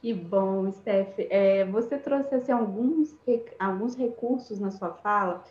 Que 0.00 0.12
bom, 0.12 0.70
Steph. 0.70 1.18
É, 1.30 1.64
você 1.64 1.98
trouxe 1.98 2.34
assim, 2.34 2.52
alguns, 2.52 3.16
alguns 3.58 3.96
recursos 3.96 4.60
na 4.60 4.70
sua 4.70 4.92
fala, 4.92 5.42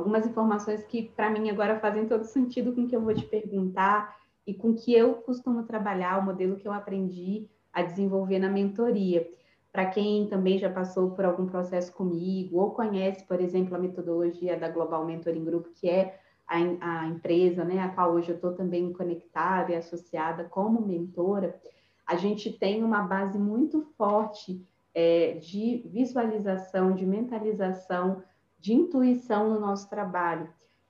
algumas 0.00 0.26
informações 0.26 0.82
que 0.84 1.02
para 1.14 1.30
mim 1.30 1.50
agora 1.50 1.78
fazem 1.78 2.06
todo 2.06 2.24
sentido 2.24 2.72
com 2.72 2.82
o 2.82 2.88
que 2.88 2.96
eu 2.96 3.00
vou 3.00 3.14
te 3.14 3.24
perguntar 3.24 4.16
e 4.46 4.54
com 4.54 4.74
que 4.74 4.92
eu 4.92 5.14
costumo 5.14 5.62
trabalhar, 5.62 6.18
o 6.18 6.24
modelo 6.24 6.56
que 6.56 6.66
eu 6.66 6.72
aprendi 6.72 7.46
a 7.72 7.82
desenvolver 7.82 8.38
na 8.38 8.48
mentoria. 8.48 9.28
Para 9.70 9.86
quem 9.86 10.26
também 10.26 10.58
já 10.58 10.68
passou 10.68 11.10
por 11.10 11.24
algum 11.24 11.46
processo 11.46 11.92
comigo 11.92 12.58
ou 12.58 12.72
conhece, 12.72 13.24
por 13.24 13.40
exemplo, 13.40 13.76
a 13.76 13.78
metodologia 13.78 14.58
da 14.58 14.68
Global 14.68 15.04
Mentoring 15.04 15.44
Group, 15.44 15.66
que 15.76 15.88
é 15.88 16.18
a, 16.48 16.56
a 16.80 17.06
empresa, 17.06 17.64
né, 17.64 17.78
a 17.78 17.90
qual 17.90 18.12
hoje 18.12 18.30
eu 18.30 18.34
estou 18.34 18.52
também 18.52 18.92
conectada 18.92 19.70
e 19.70 19.76
associada 19.76 20.44
como 20.44 20.84
mentora, 20.84 21.54
a 22.04 22.16
gente 22.16 22.50
tem 22.50 22.82
uma 22.82 23.02
base 23.02 23.38
muito 23.38 23.82
forte 23.96 24.60
é, 24.92 25.34
de 25.34 25.84
visualização, 25.86 26.92
de 26.92 27.06
mentalização, 27.06 28.22
de 28.60 28.74
intuição 28.74 29.50
no 29.50 29.58
nosso 29.58 29.88
trabalho. 29.88 30.48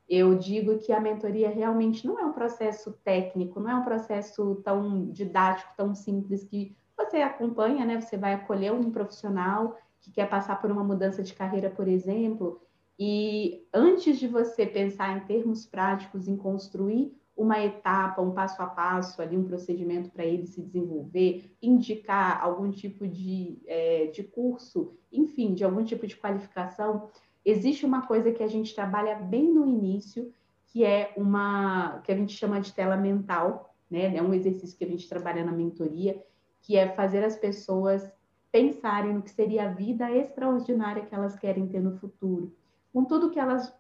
Eu 0.08 0.34
digo 0.34 0.78
que 0.78 0.92
a 0.92 1.00
mentoria 1.00 1.48
realmente 1.48 2.06
não 2.06 2.18
é 2.18 2.24
um 2.24 2.32
processo 2.32 2.92
técnico, 3.04 3.60
não 3.60 3.70
é 3.70 3.74
um 3.76 3.84
processo 3.84 4.56
tão 4.64 5.08
didático, 5.10 5.72
tão 5.76 5.94
simples 5.94 6.42
que 6.42 6.76
você 6.96 7.18
acompanha, 7.18 7.86
né? 7.86 8.00
Você 8.00 8.16
vai 8.16 8.34
acolher 8.34 8.72
um 8.72 8.90
profissional 8.90 9.78
que 10.00 10.10
quer 10.10 10.28
passar 10.28 10.60
por 10.60 10.70
uma 10.70 10.82
mudança 10.82 11.22
de 11.22 11.32
carreira, 11.32 11.70
por 11.70 11.86
exemplo, 11.86 12.60
e 12.98 13.66
antes 13.72 14.18
de 14.18 14.28
você 14.28 14.66
pensar 14.66 15.16
em 15.16 15.20
termos 15.20 15.64
práticos, 15.64 16.28
em 16.28 16.36
construir 16.36 17.16
uma 17.34 17.58
etapa, 17.58 18.20
um 18.20 18.32
passo 18.32 18.62
a 18.62 18.66
passo, 18.66 19.22
ali 19.22 19.38
um 19.38 19.44
procedimento 19.44 20.10
para 20.10 20.26
ele 20.26 20.46
se 20.46 20.60
desenvolver, 20.60 21.56
indicar 21.62 22.42
algum 22.42 22.70
tipo 22.70 23.08
de, 23.08 23.58
é, 23.66 24.08
de 24.08 24.22
curso, 24.22 24.94
enfim, 25.10 25.54
de 25.54 25.64
algum 25.64 25.82
tipo 25.82 26.06
de 26.06 26.16
qualificação, 26.16 27.08
existe 27.44 27.86
uma 27.86 28.06
coisa 28.06 28.32
que 28.32 28.42
a 28.42 28.48
gente 28.48 28.74
trabalha 28.74 29.16
bem 29.16 29.52
no 29.52 29.66
início, 29.66 30.32
que 30.66 30.84
é 30.84 31.12
uma 31.16 32.00
que 32.04 32.12
a 32.12 32.16
gente 32.16 32.36
chama 32.36 32.60
de 32.60 32.72
tela 32.72 32.96
mental, 32.96 33.74
né? 33.90 34.14
É 34.16 34.22
um 34.22 34.32
exercício 34.32 34.76
que 34.76 34.84
a 34.84 34.88
gente 34.88 35.08
trabalha 35.08 35.44
na 35.44 35.52
mentoria, 35.52 36.22
que 36.60 36.76
é 36.76 36.88
fazer 36.88 37.24
as 37.24 37.36
pessoas 37.36 38.10
pensarem 38.52 39.14
no 39.14 39.22
que 39.22 39.30
seria 39.30 39.64
a 39.64 39.72
vida 39.72 40.10
extraordinária 40.10 41.04
que 41.04 41.14
elas 41.14 41.36
querem 41.36 41.66
ter 41.66 41.80
no 41.80 41.96
futuro, 41.96 42.54
com 42.92 43.04
tudo 43.04 43.30
que 43.30 43.38
elas 43.38 43.72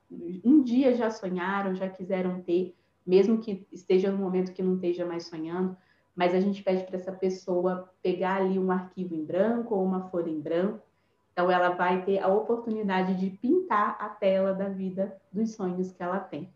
um 0.44 0.62
dia 0.62 0.94
já 0.94 1.10
sonharam, 1.10 1.74
já 1.74 1.88
quiseram 1.88 2.40
ter, 2.42 2.76
mesmo 3.06 3.38
que 3.38 3.66
esteja 3.72 4.10
no 4.10 4.18
momento 4.18 4.52
que 4.52 4.62
não 4.62 4.74
esteja 4.74 5.04
mais 5.04 5.26
sonhando, 5.26 5.76
mas 6.14 6.34
a 6.34 6.40
gente 6.40 6.62
pede 6.62 6.84
para 6.84 6.96
essa 6.96 7.12
pessoa 7.12 7.90
pegar 8.02 8.36
ali 8.36 8.58
um 8.58 8.70
arquivo 8.70 9.14
em 9.14 9.24
branco 9.24 9.74
ou 9.74 9.84
uma 9.84 10.08
folha 10.10 10.30
em 10.30 10.40
branco. 10.40 10.82
Então 11.32 11.50
ela 11.50 11.70
vai 11.70 12.04
ter 12.04 12.18
a 12.18 12.28
oportunidade 12.28 13.14
de 13.14 13.30
pintar 13.30 13.96
a 14.00 14.08
tela 14.08 14.52
da 14.52 14.68
vida 14.68 15.16
dos 15.32 15.52
sonhos 15.52 15.92
que 15.92 16.02
ela 16.02 16.18
tem. 16.18 16.52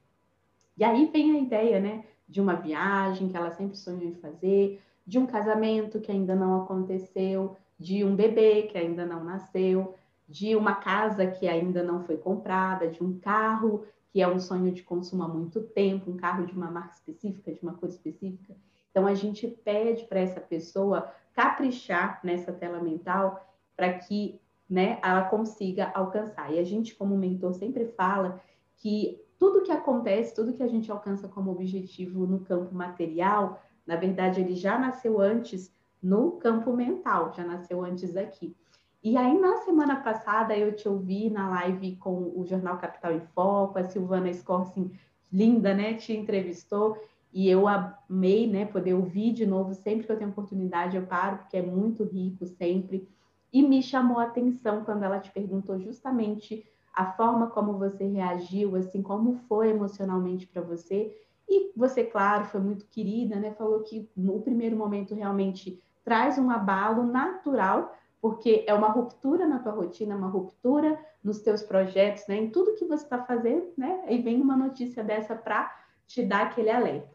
E 0.76 0.84
aí 0.84 1.06
vem 1.06 1.36
a 1.36 1.38
ideia, 1.38 1.80
né, 1.80 2.04
de 2.28 2.40
uma 2.40 2.54
viagem 2.54 3.28
que 3.28 3.36
ela 3.36 3.50
sempre 3.50 3.76
sonhou 3.76 4.02
em 4.02 4.14
fazer, 4.14 4.82
de 5.06 5.18
um 5.18 5.26
casamento 5.26 6.00
que 6.00 6.10
ainda 6.10 6.34
não 6.34 6.62
aconteceu, 6.62 7.56
de 7.78 8.04
um 8.04 8.16
bebê 8.16 8.62
que 8.62 8.78
ainda 8.78 9.04
não 9.04 9.22
nasceu, 9.22 9.94
de 10.28 10.56
uma 10.56 10.74
casa 10.74 11.26
que 11.26 11.46
ainda 11.46 11.82
não 11.82 12.02
foi 12.02 12.16
comprada, 12.16 12.88
de 12.88 13.02
um 13.02 13.18
carro 13.18 13.84
que 14.10 14.22
é 14.22 14.28
um 14.28 14.38
sonho 14.38 14.70
de 14.70 14.82
consumo 14.82 15.24
há 15.24 15.28
muito 15.28 15.60
tempo, 15.60 16.10
um 16.10 16.16
carro 16.16 16.46
de 16.46 16.52
uma 16.52 16.70
marca 16.70 16.94
específica, 16.94 17.52
de 17.52 17.60
uma 17.62 17.74
cor 17.74 17.88
específica. 17.88 18.54
Então, 18.90 19.08
a 19.08 19.14
gente 19.14 19.48
pede 19.48 20.04
para 20.04 20.20
essa 20.20 20.40
pessoa 20.40 21.12
caprichar 21.32 22.20
nessa 22.22 22.52
tela 22.52 22.80
mental 22.80 23.44
para 23.76 23.92
que 23.98 24.40
né, 24.68 24.98
ela 25.02 25.22
consiga 25.24 25.90
alcançar. 25.94 26.52
E 26.52 26.58
a 26.58 26.64
gente, 26.64 26.94
como 26.94 27.16
mentor, 27.16 27.54
sempre 27.54 27.86
fala 27.86 28.40
que 28.76 29.20
tudo 29.38 29.62
que 29.62 29.72
acontece, 29.72 30.34
tudo 30.34 30.52
que 30.52 30.62
a 30.62 30.68
gente 30.68 30.90
alcança 30.90 31.28
como 31.28 31.50
objetivo 31.50 32.26
no 32.26 32.40
campo 32.40 32.74
material, 32.74 33.62
na 33.86 33.96
verdade, 33.96 34.40
ele 34.40 34.54
já 34.54 34.78
nasceu 34.78 35.20
antes 35.20 35.72
no 36.02 36.32
campo 36.32 36.72
mental, 36.72 37.32
já 37.34 37.44
nasceu 37.44 37.84
antes 37.84 38.16
aqui. 38.16 38.56
E 39.02 39.18
aí, 39.18 39.38
na 39.38 39.58
semana 39.58 39.96
passada, 39.96 40.56
eu 40.56 40.74
te 40.74 40.88
ouvi 40.88 41.28
na 41.28 41.50
live 41.50 41.96
com 41.96 42.32
o 42.34 42.44
Jornal 42.46 42.78
Capital 42.78 43.12
em 43.12 43.20
Foco, 43.20 43.78
a 43.78 43.84
Silvana 43.84 44.32
Scorsin, 44.32 44.90
linda, 45.30 45.74
né, 45.74 45.94
te 45.94 46.14
entrevistou, 46.14 46.96
e 47.32 47.50
eu 47.50 47.66
amei, 47.68 48.46
né, 48.46 48.64
poder 48.64 48.94
ouvir 48.94 49.32
de 49.32 49.44
novo, 49.44 49.74
sempre 49.74 50.06
que 50.06 50.12
eu 50.12 50.16
tenho 50.16 50.30
oportunidade 50.30 50.96
eu 50.96 51.04
paro, 51.04 51.38
porque 51.38 51.56
é 51.56 51.62
muito 51.62 52.04
rico 52.04 52.46
sempre. 52.46 53.06
E 53.54 53.62
me 53.62 53.80
chamou 53.80 54.18
a 54.18 54.24
atenção 54.24 54.84
quando 54.84 55.04
ela 55.04 55.20
te 55.20 55.30
perguntou 55.30 55.78
justamente 55.78 56.66
a 56.92 57.12
forma 57.12 57.46
como 57.46 57.78
você 57.78 58.04
reagiu, 58.04 58.74
assim, 58.74 59.00
como 59.00 59.36
foi 59.48 59.70
emocionalmente 59.70 60.44
para 60.44 60.60
você. 60.60 61.16
E 61.48 61.70
você, 61.76 62.02
claro, 62.02 62.46
foi 62.46 62.60
muito 62.60 62.84
querida, 62.86 63.36
né? 63.36 63.52
Falou 63.52 63.84
que 63.84 64.10
no 64.16 64.40
primeiro 64.40 64.76
momento 64.76 65.14
realmente 65.14 65.80
traz 66.04 66.36
um 66.36 66.50
abalo 66.50 67.04
natural, 67.04 67.96
porque 68.20 68.64
é 68.66 68.74
uma 68.74 68.88
ruptura 68.88 69.46
na 69.46 69.60
tua 69.60 69.70
rotina, 69.70 70.16
uma 70.16 70.28
ruptura 70.28 70.98
nos 71.22 71.40
teus 71.40 71.62
projetos, 71.62 72.26
né? 72.26 72.34
Em 72.34 72.50
tudo 72.50 72.74
que 72.74 72.84
você 72.84 73.04
está 73.04 73.22
fazendo, 73.22 73.72
né? 73.76 74.04
E 74.08 74.18
vem 74.18 74.42
uma 74.42 74.56
notícia 74.56 75.04
dessa 75.04 75.36
para 75.36 75.72
te 76.08 76.24
dar 76.24 76.46
aquele 76.46 76.70
alerta. 76.70 77.14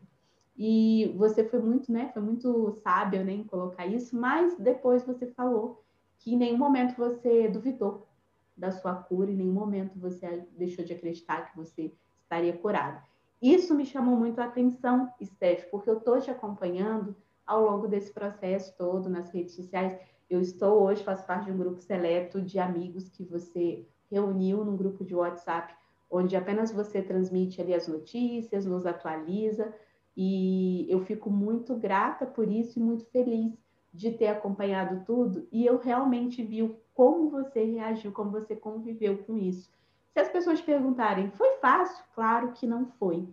E 0.57 1.13
você 1.17 1.43
foi 1.43 1.59
muito, 1.59 1.91
né? 1.91 2.09
Foi 2.13 2.21
muito 2.21 2.71
sábio, 2.81 3.25
né, 3.25 3.33
em 3.33 3.43
colocar 3.43 3.85
isso, 3.85 4.17
mas 4.17 4.57
depois 4.57 5.05
você 5.05 5.27
falou 5.27 5.83
que 6.19 6.33
em 6.33 6.37
nenhum 6.37 6.57
momento 6.57 6.95
você 6.95 7.47
duvidou 7.47 8.07
da 8.55 8.71
sua 8.71 8.93
cura, 8.93 9.31
em 9.31 9.37
nenhum 9.37 9.53
momento 9.53 9.97
você 9.97 10.45
deixou 10.51 10.83
de 10.83 10.93
acreditar 10.93 11.49
que 11.49 11.57
você 11.57 11.93
estaria 12.21 12.55
curada. 12.57 13.01
Isso 13.41 13.73
me 13.73 13.85
chamou 13.85 14.17
muito 14.17 14.39
a 14.39 14.45
atenção, 14.45 15.11
Steph, 15.23 15.69
porque 15.71 15.89
eu 15.89 15.97
estou 15.97 16.19
te 16.19 16.29
acompanhando 16.29 17.15
ao 17.47 17.63
longo 17.63 17.87
desse 17.87 18.13
processo 18.13 18.75
todo 18.77 19.09
nas 19.09 19.31
redes 19.31 19.55
sociais. 19.55 19.97
Eu 20.29 20.41
estou 20.41 20.83
hoje, 20.83 21.03
faço 21.03 21.25
parte 21.25 21.45
de 21.45 21.51
um 21.51 21.57
grupo 21.57 21.79
seleto 21.79 22.41
de 22.41 22.59
amigos 22.59 23.07
que 23.07 23.23
você 23.23 23.87
reuniu 24.11 24.65
num 24.65 24.75
grupo 24.75 25.05
de 25.05 25.15
WhatsApp, 25.15 25.73
onde 26.11 26.35
apenas 26.35 26.71
você 26.71 27.01
transmite 27.01 27.61
ali 27.61 27.73
as 27.73 27.87
notícias, 27.87 28.65
nos 28.65 28.85
atualiza, 28.85 29.73
e 30.17 30.85
eu 30.89 30.99
fico 30.99 31.29
muito 31.29 31.75
grata 31.75 32.25
por 32.25 32.49
isso 32.49 32.77
e 32.77 32.81
muito 32.81 33.05
feliz 33.05 33.57
de 33.93 34.11
ter 34.11 34.27
acompanhado 34.27 35.03
tudo, 35.05 35.47
e 35.51 35.65
eu 35.65 35.77
realmente 35.77 36.43
vi 36.43 36.75
como 36.93 37.29
você 37.29 37.63
reagiu, 37.63 38.11
como 38.11 38.31
você 38.31 38.55
conviveu 38.55 39.19
com 39.19 39.37
isso. 39.37 39.69
Se 40.13 40.19
as 40.19 40.29
pessoas 40.29 40.61
perguntarem, 40.61 41.31
foi 41.31 41.57
fácil? 41.57 42.03
Claro 42.13 42.51
que 42.51 42.67
não 42.67 42.85
foi. 42.99 43.27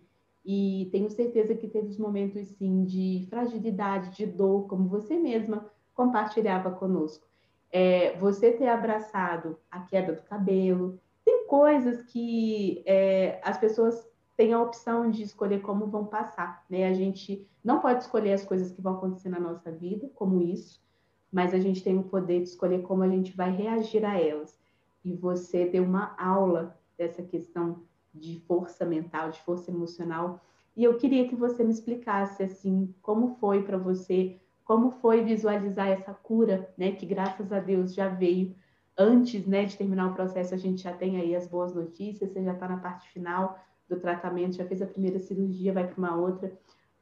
E 0.44 0.88
tenho 0.92 1.10
certeza 1.10 1.54
que 1.54 1.66
teve 1.66 1.88
os 1.88 1.98
momentos, 1.98 2.46
sim, 2.48 2.84
de 2.84 3.26
fragilidade, 3.28 4.16
de 4.16 4.26
dor, 4.26 4.68
como 4.68 4.88
você 4.88 5.18
mesma 5.18 5.66
compartilhava 5.94 6.70
conosco. 6.70 7.26
É, 7.72 8.16
você 8.18 8.52
ter 8.52 8.68
abraçado 8.68 9.58
a 9.68 9.80
queda 9.80 10.12
do 10.12 10.22
cabelo, 10.22 11.00
tem 11.24 11.46
coisas 11.48 12.02
que 12.02 12.84
é, 12.86 13.40
as 13.42 13.58
pessoas 13.58 14.08
têm 14.36 14.52
a 14.52 14.60
opção 14.60 15.10
de 15.10 15.22
escolher 15.22 15.62
como 15.62 15.86
vão 15.86 16.04
passar, 16.04 16.64
né? 16.68 16.86
A 16.86 16.92
gente 16.92 17.48
não 17.64 17.80
pode 17.80 18.02
escolher 18.02 18.34
as 18.34 18.44
coisas 18.44 18.70
que 18.70 18.82
vão 18.82 18.94
acontecer 18.94 19.28
na 19.28 19.40
nossa 19.40 19.72
vida, 19.72 20.10
como 20.14 20.42
isso, 20.42 20.84
mas 21.32 21.54
a 21.54 21.58
gente 21.58 21.82
tem 21.82 21.98
o 21.98 22.04
poder 22.04 22.42
de 22.42 22.48
escolher 22.48 22.82
como 22.82 23.02
a 23.02 23.08
gente 23.08 23.34
vai 23.34 23.50
reagir 23.50 24.04
a 24.04 24.20
elas. 24.20 24.58
E 25.04 25.14
você 25.14 25.66
deu 25.66 25.84
uma 25.84 26.14
aula 26.18 26.78
dessa 26.98 27.22
questão 27.22 27.82
de 28.14 28.38
força 28.40 28.84
mental, 28.84 29.30
de 29.30 29.40
força 29.42 29.70
emocional. 29.70 30.40
E 30.76 30.84
eu 30.84 30.96
queria 30.96 31.28
que 31.28 31.34
você 31.34 31.64
me 31.64 31.70
explicasse 31.70 32.42
assim, 32.42 32.94
como 33.00 33.36
foi 33.36 33.62
para 33.62 33.78
você, 33.78 34.38
como 34.64 34.90
foi 34.90 35.22
visualizar 35.22 35.88
essa 35.88 36.12
cura, 36.12 36.72
né, 36.76 36.92
que 36.92 37.06
graças 37.06 37.52
a 37.52 37.60
Deus 37.60 37.94
já 37.94 38.08
veio 38.08 38.54
antes, 38.98 39.46
né, 39.46 39.64
de 39.64 39.76
terminar 39.76 40.10
o 40.10 40.14
processo, 40.14 40.54
a 40.54 40.58
gente 40.58 40.82
já 40.82 40.92
tem 40.92 41.18
aí 41.18 41.34
as 41.36 41.46
boas 41.46 41.74
notícias, 41.74 42.30
você 42.30 42.42
já 42.42 42.52
está 42.52 42.66
na 42.66 42.78
parte 42.78 43.08
final 43.10 43.58
do 43.88 43.98
tratamento, 44.00 44.56
já 44.56 44.64
fez 44.64 44.82
a 44.82 44.86
primeira 44.86 45.18
cirurgia, 45.18 45.72
vai 45.72 45.86
para 45.86 45.98
uma 45.98 46.16
outra, 46.16 46.52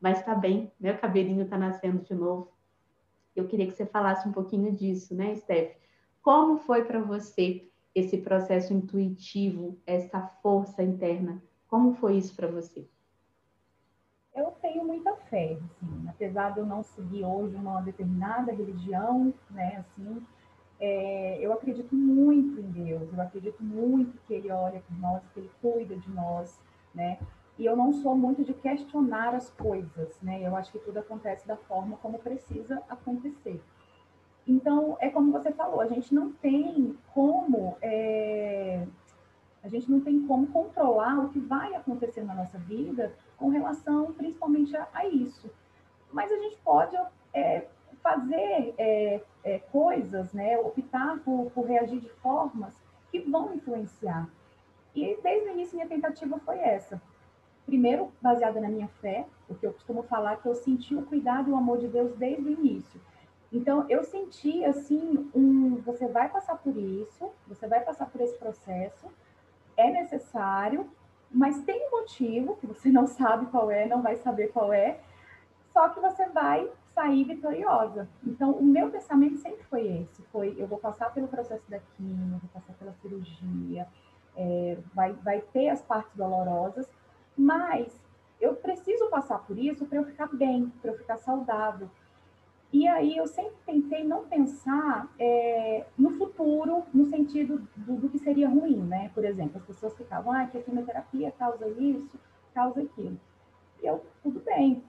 mas 0.01 0.19
está 0.19 0.35
bem, 0.35 0.71
né, 0.79 0.93
o 0.93 0.99
cabelinho 0.99 1.45
está 1.45 1.57
nascendo 1.57 2.03
de 2.03 2.15
novo. 2.15 2.53
Eu 3.35 3.47
queria 3.47 3.67
que 3.67 3.73
você 3.73 3.87
falasse 3.87 4.29
um 4.29 4.33
pouquinho 4.33 4.73
disso, 4.73 5.15
né, 5.15 5.35
Steph? 5.35 5.77
Como 6.23 6.59
foi 6.59 6.85
para 6.85 7.01
você 7.01 7.69
esse 7.95 8.19
processo 8.19 8.73
intuitivo, 8.73 9.79
essa 9.87 10.21
força 10.43 10.83
interna? 10.83 11.43
Como 11.69 11.95
foi 11.95 12.17
isso 12.17 12.35
para 12.35 12.49
você? 12.49 12.87
Eu 14.35 14.51
tenho 14.61 14.85
muita 14.85 15.15
fé, 15.15 15.57
assim, 15.65 16.09
apesar 16.09 16.51
de 16.51 16.61
eu 16.61 16.67
não 16.67 16.83
seguir 16.83 17.25
hoje 17.25 17.55
uma 17.55 17.81
determinada 17.81 18.53
religião, 18.53 19.33
né, 19.51 19.77
assim, 19.79 20.21
é, 20.81 21.39
eu 21.41 21.53
acredito 21.53 21.95
muito 21.95 22.61
em 22.61 22.71
Deus, 22.71 23.13
eu 23.13 23.21
acredito 23.21 23.63
muito 23.63 24.19
que 24.27 24.35
Ele 24.35 24.51
olha 24.51 24.81
por 24.81 24.99
nós, 24.99 25.23
que 25.33 25.41
Ele 25.41 25.51
cuida 25.63 25.97
de 25.97 26.11
nós, 26.11 26.61
né, 26.95 27.19
e 27.59 27.65
eu 27.65 27.77
não 27.77 27.93
sou 27.93 28.17
muito 28.17 28.45
de 28.45 28.53
questionar 28.53 29.35
as 29.35 29.49
coisas, 29.51 30.19
né? 30.21 30.41
Eu 30.43 30.57
acho 30.57 30.73
que 30.73 30.79
tudo 30.81 30.99
acontece 30.99 31.47
da 31.47 31.57
forma 31.57 31.97
como 31.99 32.19
precisa 32.19 32.83
acontecer. 32.89 33.63
Então, 34.47 34.97
é 35.01 35.09
como 35.09 35.31
você 35.31 35.53
falou, 35.53 35.81
a 35.81 35.87
gente 35.87 36.13
não 36.13 36.33
tem 36.33 36.99
como 37.15 37.77
é, 37.81 38.85
a 39.63 39.69
gente 39.69 39.91
não 39.91 40.01
tem 40.01 40.27
como 40.27 40.47
controlar 40.49 41.19
o 41.19 41.31
que 41.31 41.39
vai 41.41 41.75
acontecer 41.75 42.23
na 42.23 42.35
nossa 42.35 42.59
vida 42.59 43.15
com 43.39 43.49
relação 43.49 44.13
principalmente 44.13 44.77
a, 44.77 44.87
a 44.93 45.07
isso. 45.07 45.51
Mas 46.13 46.31
a 46.31 46.37
gente 46.37 46.59
pode 46.59 46.97
é, 47.33 47.67
fazer 48.03 48.75
é, 48.77 49.23
é 49.43 49.59
coisas, 49.73 50.33
né, 50.35 50.59
optar 50.59 51.21
por, 51.21 51.51
por 51.53 51.65
reagir 51.67 52.01
de 52.01 52.11
formas 52.11 52.75
que 53.11 53.21
vão 53.21 53.55
influenciar. 53.55 54.29
E 54.95 55.19
desde 55.23 55.49
o 55.49 55.53
início 55.53 55.75
minha 55.77 55.89
tentativa 55.89 56.39
foi 56.39 56.59
essa, 56.59 57.01
primeiro 57.67 58.13
baseada 58.21 58.61
na 58.61 58.69
minha 58.69 58.89
fé, 59.01 59.27
porque 59.49 59.67
eu 59.67 59.73
costumo 59.73 60.03
falar 60.05 60.37
que 60.37 60.47
eu 60.47 60.55
senti 60.55 60.95
o 60.95 61.03
cuidado 61.03 61.51
e 61.51 61.53
o 61.53 61.57
amor 61.57 61.79
de 61.79 61.89
Deus 61.89 62.15
desde 62.17 62.43
o 62.43 62.53
início. 62.53 63.01
Então, 63.53 63.87
eu 63.89 64.03
senti 64.03 64.65
assim, 64.65 65.31
um, 65.35 65.77
você 65.77 66.09
vai 66.09 66.29
passar 66.29 66.57
por 66.57 66.77
isso, 66.77 67.31
você 67.47 67.67
vai 67.69 67.81
passar 67.81 68.07
por 68.07 68.21
esse 68.21 68.37
processo, 68.37 69.07
é 69.77 69.91
necessário, 69.91 70.91
mas 71.31 71.63
tem 71.63 71.87
um 71.87 71.91
motivo 72.01 72.57
que 72.57 72.67
você 72.67 72.91
não 72.91 73.07
sabe 73.07 73.47
qual 73.47 73.71
é, 73.71 73.87
não 73.87 74.03
vai 74.03 74.17
saber 74.17 74.49
qual 74.49 74.73
é, 74.73 74.99
só 75.73 75.89
que 75.89 76.01
você 76.01 76.27
vai 76.29 76.69
sair 76.95 77.25
vitoriosa. 77.25 78.09
Então, 78.25 78.53
o 78.53 78.63
meu 78.63 78.91
pensamento 78.91 79.37
sempre 79.39 79.63
foi 79.65 79.87
esse, 79.87 80.23
foi 80.33 80.55
eu 80.59 80.67
vou 80.67 80.79
passar 80.79 81.13
pelo 81.13 81.29
processo 81.29 81.69
da 81.69 81.79
quimio, 81.79 82.39
vou 82.41 82.51
passar 82.53 82.73
pela 82.75 82.93
cirurgia, 82.95 83.87
é, 84.37 84.79
vai, 84.95 85.13
vai 85.13 85.41
ter 85.53 85.69
as 85.69 85.83
partes 85.83 86.15
dolorosas, 86.17 86.89
mas 87.37 88.01
eu 88.41 88.55
preciso 88.55 89.09
passar 89.09 89.39
por 89.39 89.59
isso 89.59 89.87
para 89.87 89.99
eu 89.99 90.05
ficar 90.05 90.29
bem, 90.35 90.73
para 90.81 90.91
eu 90.93 90.99
ficar 90.99 91.17
saudável. 91.19 91.89
E 92.73 92.89
aí 92.89 93.17
eu 93.17 93.27
sempre 93.29 93.55
tentei 93.65 94.03
não 94.03 94.25
pensar 94.25 95.09
é, 95.19 95.87
no 95.97 96.11
futuro, 96.19 96.83
no 96.93 97.05
sentido 97.07 97.67
do, 97.77 97.97
do, 97.97 98.09
que 98.09 98.19
seria 98.19 98.49
ruim, 98.49 98.83
né? 98.83 99.13
Por 99.15 99.25
exemplo, 99.25 99.59
as 99.59 99.65
pessoas 99.65 99.97
ficavam, 99.97 100.33
ah, 100.33 100.47
que 100.47 100.59
a 100.59 100.63
quimioterapia 100.63 101.31
causa 101.39 101.69
isso, 101.69 102.19
causa 102.53 102.83
aquilo. 102.83 103.17
E 103.81 103.87
eu, 103.87 104.05
tudo 104.25 104.41
bem, 104.41 104.83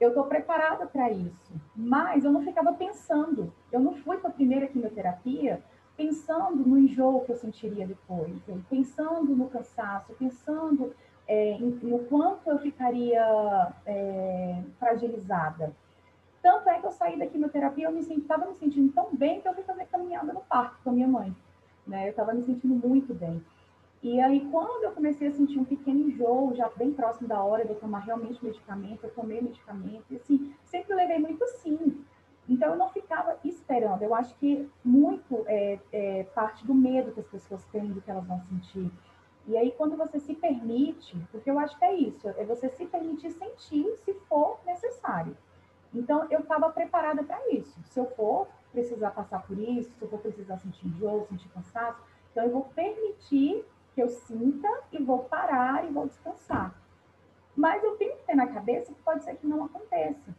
eu 0.00 0.08
estou 0.08 0.24
preparada 0.24 0.84
para 0.84 1.12
isso. 1.12 1.52
Mas 1.76 2.24
eu 2.24 2.32
não 2.32 2.42
ficava 2.42 2.72
pensando. 2.72 3.52
Eu 3.70 3.78
não 3.78 3.94
fui 3.94 4.16
para 4.16 4.30
a 4.30 4.32
primeira 4.32 4.66
quimioterapia 4.66 5.62
pensando 5.96 6.66
no 6.66 6.78
enjoo 6.78 7.24
que 7.24 7.32
eu 7.32 7.36
sentiria 7.36 7.86
depois, 7.86 8.32
pensando 8.68 9.34
no 9.34 9.48
cansaço, 9.48 10.12
pensando 10.14 10.94
é, 11.28 11.56
no 11.60 12.00
quanto 12.00 12.50
eu 12.50 12.58
ficaria 12.58 13.72
é, 13.86 14.62
fragilizada. 14.78 15.72
Tanto 16.42 16.68
é 16.68 16.80
que 16.80 16.86
eu 16.86 16.90
saí 16.90 17.18
da 17.18 17.26
quimioterapia, 17.26 17.86
eu 17.86 17.92
me 17.92 18.00
estava 18.00 18.46
me 18.46 18.54
sentindo 18.56 18.92
tão 18.92 19.14
bem 19.14 19.40
que 19.40 19.46
eu 19.46 19.54
fui 19.54 19.62
fazer 19.62 19.86
caminhada 19.86 20.32
no 20.32 20.40
parque 20.40 20.82
com 20.82 20.90
a 20.90 20.92
minha 20.92 21.06
mãe. 21.06 21.34
Né? 21.86 22.06
Eu 22.06 22.10
estava 22.10 22.34
me 22.34 22.42
sentindo 22.42 22.74
muito 22.74 23.14
bem. 23.14 23.42
E 24.02 24.20
aí, 24.20 24.48
quando 24.50 24.82
eu 24.82 24.90
comecei 24.90 25.28
a 25.28 25.32
sentir 25.32 25.60
um 25.60 25.64
pequeno 25.64 26.00
enjoo, 26.00 26.52
já 26.56 26.68
bem 26.70 26.92
próximo 26.92 27.28
da 27.28 27.40
hora 27.40 27.64
de 27.64 27.70
eu 27.70 27.78
tomar 27.78 28.00
realmente 28.00 28.44
medicamento, 28.44 29.04
eu 29.04 29.14
tomei 29.14 29.40
medicamento, 29.40 30.04
e 30.10 30.16
assim, 30.16 30.52
sempre 30.64 30.96
levei 30.96 31.20
muito 31.20 31.42
assim. 31.44 32.04
Então, 32.48 32.70
eu 32.70 32.76
não 32.76 32.88
ficava 32.88 33.38
esperando. 33.44 34.02
Eu 34.02 34.14
acho 34.14 34.34
que 34.36 34.68
muito 34.84 35.44
é, 35.46 35.78
é 35.92 36.24
parte 36.34 36.66
do 36.66 36.74
medo 36.74 37.12
que 37.12 37.20
as 37.20 37.26
pessoas 37.26 37.64
têm 37.66 37.86
do 37.86 38.00
que 38.00 38.10
elas 38.10 38.26
vão 38.26 38.40
sentir. 38.42 38.90
E 39.46 39.56
aí, 39.56 39.72
quando 39.72 39.96
você 39.96 40.20
se 40.20 40.34
permite, 40.34 41.16
porque 41.30 41.50
eu 41.50 41.58
acho 41.58 41.76
que 41.78 41.84
é 41.84 41.94
isso, 41.94 42.28
é 42.28 42.44
você 42.44 42.68
se 42.68 42.86
permitir 42.86 43.30
sentir 43.30 43.96
se 44.04 44.14
for 44.28 44.58
necessário. 44.64 45.36
Então, 45.94 46.26
eu 46.30 46.40
estava 46.40 46.70
preparada 46.70 47.22
para 47.22 47.50
isso. 47.50 47.78
Se 47.84 47.98
eu 47.98 48.06
for 48.16 48.46
precisar 48.72 49.10
passar 49.10 49.42
por 49.42 49.58
isso, 49.58 49.90
se 49.90 50.02
eu 50.02 50.08
for 50.08 50.18
precisar 50.20 50.56
sentir 50.58 50.86
enjoo, 50.86 51.26
sentir 51.28 51.48
cansaço, 51.50 52.00
então 52.30 52.44
eu 52.44 52.50
vou 52.50 52.64
permitir 52.74 53.64
que 53.94 54.02
eu 54.02 54.08
sinta 54.08 54.68
e 54.90 55.02
vou 55.02 55.24
parar 55.24 55.84
e 55.84 55.92
vou 55.92 56.06
descansar. 56.06 56.74
Mas 57.54 57.84
eu 57.84 57.96
tenho 57.96 58.16
que 58.16 58.24
ter 58.24 58.34
na 58.34 58.46
cabeça 58.46 58.92
que 58.92 59.02
pode 59.02 59.22
ser 59.22 59.36
que 59.36 59.46
não 59.46 59.64
aconteça, 59.64 60.34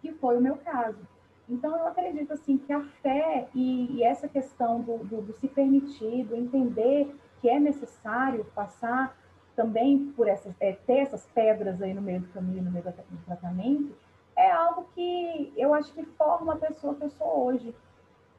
que 0.00 0.12
foi 0.12 0.38
o 0.38 0.40
meu 0.40 0.56
caso. 0.56 1.06
Então, 1.50 1.76
eu 1.76 1.88
acredito 1.88 2.32
assim 2.32 2.56
que 2.56 2.72
a 2.72 2.80
fé 3.02 3.48
e, 3.54 3.96
e 3.96 4.04
essa 4.04 4.28
questão 4.28 4.80
do, 4.80 4.98
do, 4.98 5.20
do, 5.20 5.32
se 5.32 5.48
permitir, 5.48 6.24
do 6.24 6.36
entender 6.36 7.12
que 7.40 7.48
é 7.48 7.58
necessário 7.58 8.44
passar 8.54 9.18
também 9.56 10.12
por 10.16 10.28
essas, 10.28 10.54
é, 10.60 10.72
ter 10.72 10.98
essas 10.98 11.26
pedras 11.34 11.82
aí 11.82 11.92
no 11.92 12.00
meio 12.00 12.20
do 12.20 12.28
caminho, 12.28 12.62
no 12.62 12.70
meio 12.70 12.84
do, 12.84 12.90
do 12.92 13.24
tratamento, 13.24 13.94
é 14.36 14.50
algo 14.50 14.86
que 14.94 15.52
eu 15.56 15.74
acho 15.74 15.92
que 15.92 16.04
forma 16.04 16.54
a 16.54 16.56
pessoa 16.56 16.94
que 16.94 17.02
eu 17.02 17.10
sou 17.10 17.46
hoje. 17.46 17.74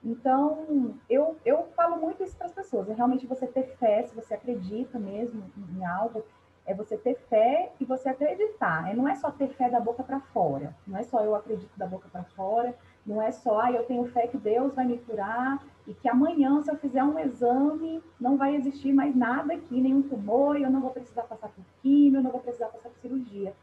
Então, 0.03 0.95
eu, 1.09 1.35
eu 1.45 1.67
falo 1.75 1.97
muito 1.97 2.23
isso 2.23 2.35
para 2.35 2.47
as 2.47 2.53
pessoas. 2.53 2.89
É 2.89 2.93
realmente 2.93 3.27
você 3.27 3.45
ter 3.45 3.75
fé, 3.77 4.03
se 4.03 4.15
você 4.15 4.33
acredita 4.33 4.97
mesmo 4.97 5.43
em 5.75 5.85
algo, 5.85 6.23
é 6.65 6.73
você 6.73 6.97
ter 6.97 7.15
fé 7.29 7.71
e 7.79 7.85
você 7.85 8.09
acreditar. 8.09 8.89
É, 8.89 8.95
não 8.95 9.07
é 9.07 9.15
só 9.15 9.31
ter 9.31 9.49
fé 9.49 9.69
da 9.69 9.79
boca 9.79 10.01
para 10.01 10.19
fora. 10.19 10.75
Não 10.87 10.97
é 10.97 11.03
só 11.03 11.23
eu 11.23 11.35
acredito 11.35 11.77
da 11.77 11.85
boca 11.85 12.07
para 12.09 12.23
fora. 12.23 12.75
Não 13.05 13.21
é 13.21 13.31
só, 13.31 13.59
ah, 13.61 13.71
eu 13.71 13.83
tenho 13.85 14.05
fé 14.11 14.27
que 14.27 14.37
Deus 14.37 14.73
vai 14.73 14.85
me 14.85 14.97
curar 14.99 15.63
e 15.87 15.93
que 15.93 16.07
amanhã, 16.07 16.61
se 16.61 16.71
eu 16.71 16.77
fizer 16.77 17.03
um 17.03 17.17
exame, 17.17 18.01
não 18.19 18.37
vai 18.37 18.55
existir 18.55 18.93
mais 18.93 19.15
nada 19.15 19.53
aqui, 19.53 19.81
nenhum 19.81 20.03
tumor, 20.03 20.55
eu 20.55 20.69
não 20.69 20.81
vou 20.81 20.91
precisar 20.91 21.23
passar 21.23 21.49
por 21.49 21.63
químio, 21.81 22.19
eu 22.19 22.23
não 22.23 22.31
vou 22.31 22.41
precisar 22.41 22.67
passar 22.67 22.89
por 22.89 22.99
cirurgia. 22.99 23.53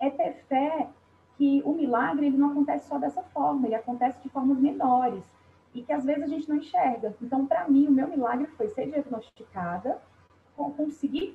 É 0.00 0.10
ter 0.10 0.44
fé 0.48 0.88
que 1.36 1.62
o 1.64 1.72
milagre 1.72 2.26
ele 2.26 2.36
não 2.36 2.50
acontece 2.50 2.88
só 2.88 2.98
dessa 2.98 3.22
forma, 3.22 3.66
ele 3.66 3.74
acontece 3.74 4.20
de 4.22 4.28
formas 4.28 4.58
menores 4.58 5.24
e 5.72 5.82
que 5.82 5.92
às 5.92 6.04
vezes 6.04 6.24
a 6.24 6.26
gente 6.26 6.48
não 6.48 6.56
enxerga. 6.56 7.14
Então, 7.22 7.46
para 7.46 7.68
mim, 7.68 7.86
o 7.86 7.92
meu 7.92 8.08
milagre 8.08 8.46
foi 8.56 8.68
ser 8.68 8.90
diagnosticada, 8.90 9.98
conseguir 10.76 11.32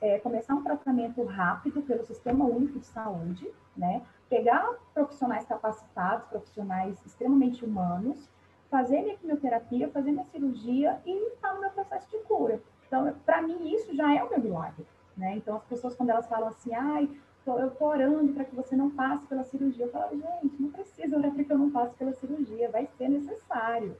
é, 0.00 0.18
começar 0.18 0.54
um 0.54 0.62
tratamento 0.62 1.22
rápido 1.24 1.80
pelo 1.82 2.04
Sistema 2.04 2.44
Único 2.44 2.78
de 2.78 2.86
Saúde, 2.86 3.48
né? 3.76 4.02
Pegar 4.28 4.74
profissionais 4.92 5.46
capacitados, 5.46 6.26
profissionais 6.28 7.04
extremamente 7.06 7.64
humanos, 7.64 8.28
fazer 8.70 9.00
minha 9.02 9.16
quimioterapia, 9.16 9.88
fazer 9.88 10.12
minha 10.12 10.26
cirurgia 10.26 11.00
e 11.06 11.28
estar 11.28 11.54
no 11.54 11.60
meu 11.60 11.70
processo 11.70 12.10
de 12.10 12.18
cura. 12.24 12.60
Então, 12.86 13.14
para 13.24 13.42
mim, 13.42 13.72
isso 13.74 13.94
já 13.94 14.14
é 14.14 14.22
o 14.22 14.28
meu 14.30 14.40
milagre, 14.40 14.86
né? 15.16 15.36
Então, 15.36 15.56
as 15.56 15.64
pessoas, 15.64 15.94
quando 15.94 16.10
elas 16.10 16.28
falam 16.28 16.48
assim, 16.48 16.74
ai, 16.74 17.08
eu 17.46 17.70
tô 17.70 17.86
orando 17.86 18.32
para 18.34 18.44
que 18.44 18.54
você 18.54 18.76
não 18.76 18.90
passe 18.90 19.26
pela 19.26 19.42
cirurgia, 19.44 19.86
eu 19.86 19.90
falo, 19.90 20.10
gente, 20.10 20.60
não 20.60 20.70
precisa 20.70 21.16
orar 21.16 21.32
para 21.32 21.44
que 21.44 21.52
eu 21.52 21.58
não 21.58 21.70
passe 21.70 21.94
pela 21.94 22.12
cirurgia, 22.12 22.70
vai 22.70 22.86
ser 22.98 23.08
necessário. 23.08 23.96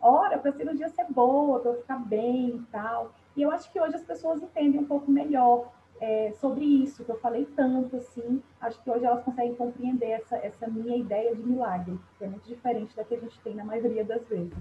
Ora 0.00 0.38
para 0.38 0.50
a 0.50 0.54
cirurgia 0.54 0.88
ser 0.88 1.06
boa, 1.10 1.60
para 1.60 1.70
eu 1.72 1.80
ficar 1.80 1.98
bem 1.98 2.56
e 2.56 2.62
tal. 2.70 3.12
E 3.36 3.42
eu 3.42 3.50
acho 3.50 3.70
que 3.72 3.80
hoje 3.80 3.96
as 3.96 4.04
pessoas 4.04 4.42
entendem 4.42 4.80
um 4.80 4.86
pouco 4.86 5.10
melhor 5.10 5.72
é, 6.02 6.32
sobre 6.32 6.64
isso, 6.64 7.04
que 7.04 7.12
eu 7.12 7.18
falei 7.20 7.46
tanto, 7.54 7.96
assim. 7.96 8.42
Acho 8.60 8.82
que 8.82 8.90
hoje 8.90 9.04
elas 9.04 9.24
conseguem 9.24 9.54
compreender 9.54 10.10
essa, 10.10 10.36
essa 10.36 10.66
minha 10.66 10.96
ideia 10.96 11.32
de 11.32 11.40
milagre, 11.40 11.96
que 12.18 12.24
é 12.24 12.26
muito 12.26 12.44
diferente 12.48 12.96
da 12.96 13.04
que 13.04 13.14
a 13.14 13.20
gente 13.20 13.38
tem 13.40 13.54
na 13.54 13.64
maioria 13.64 14.04
das 14.04 14.26
vezes. 14.26 14.52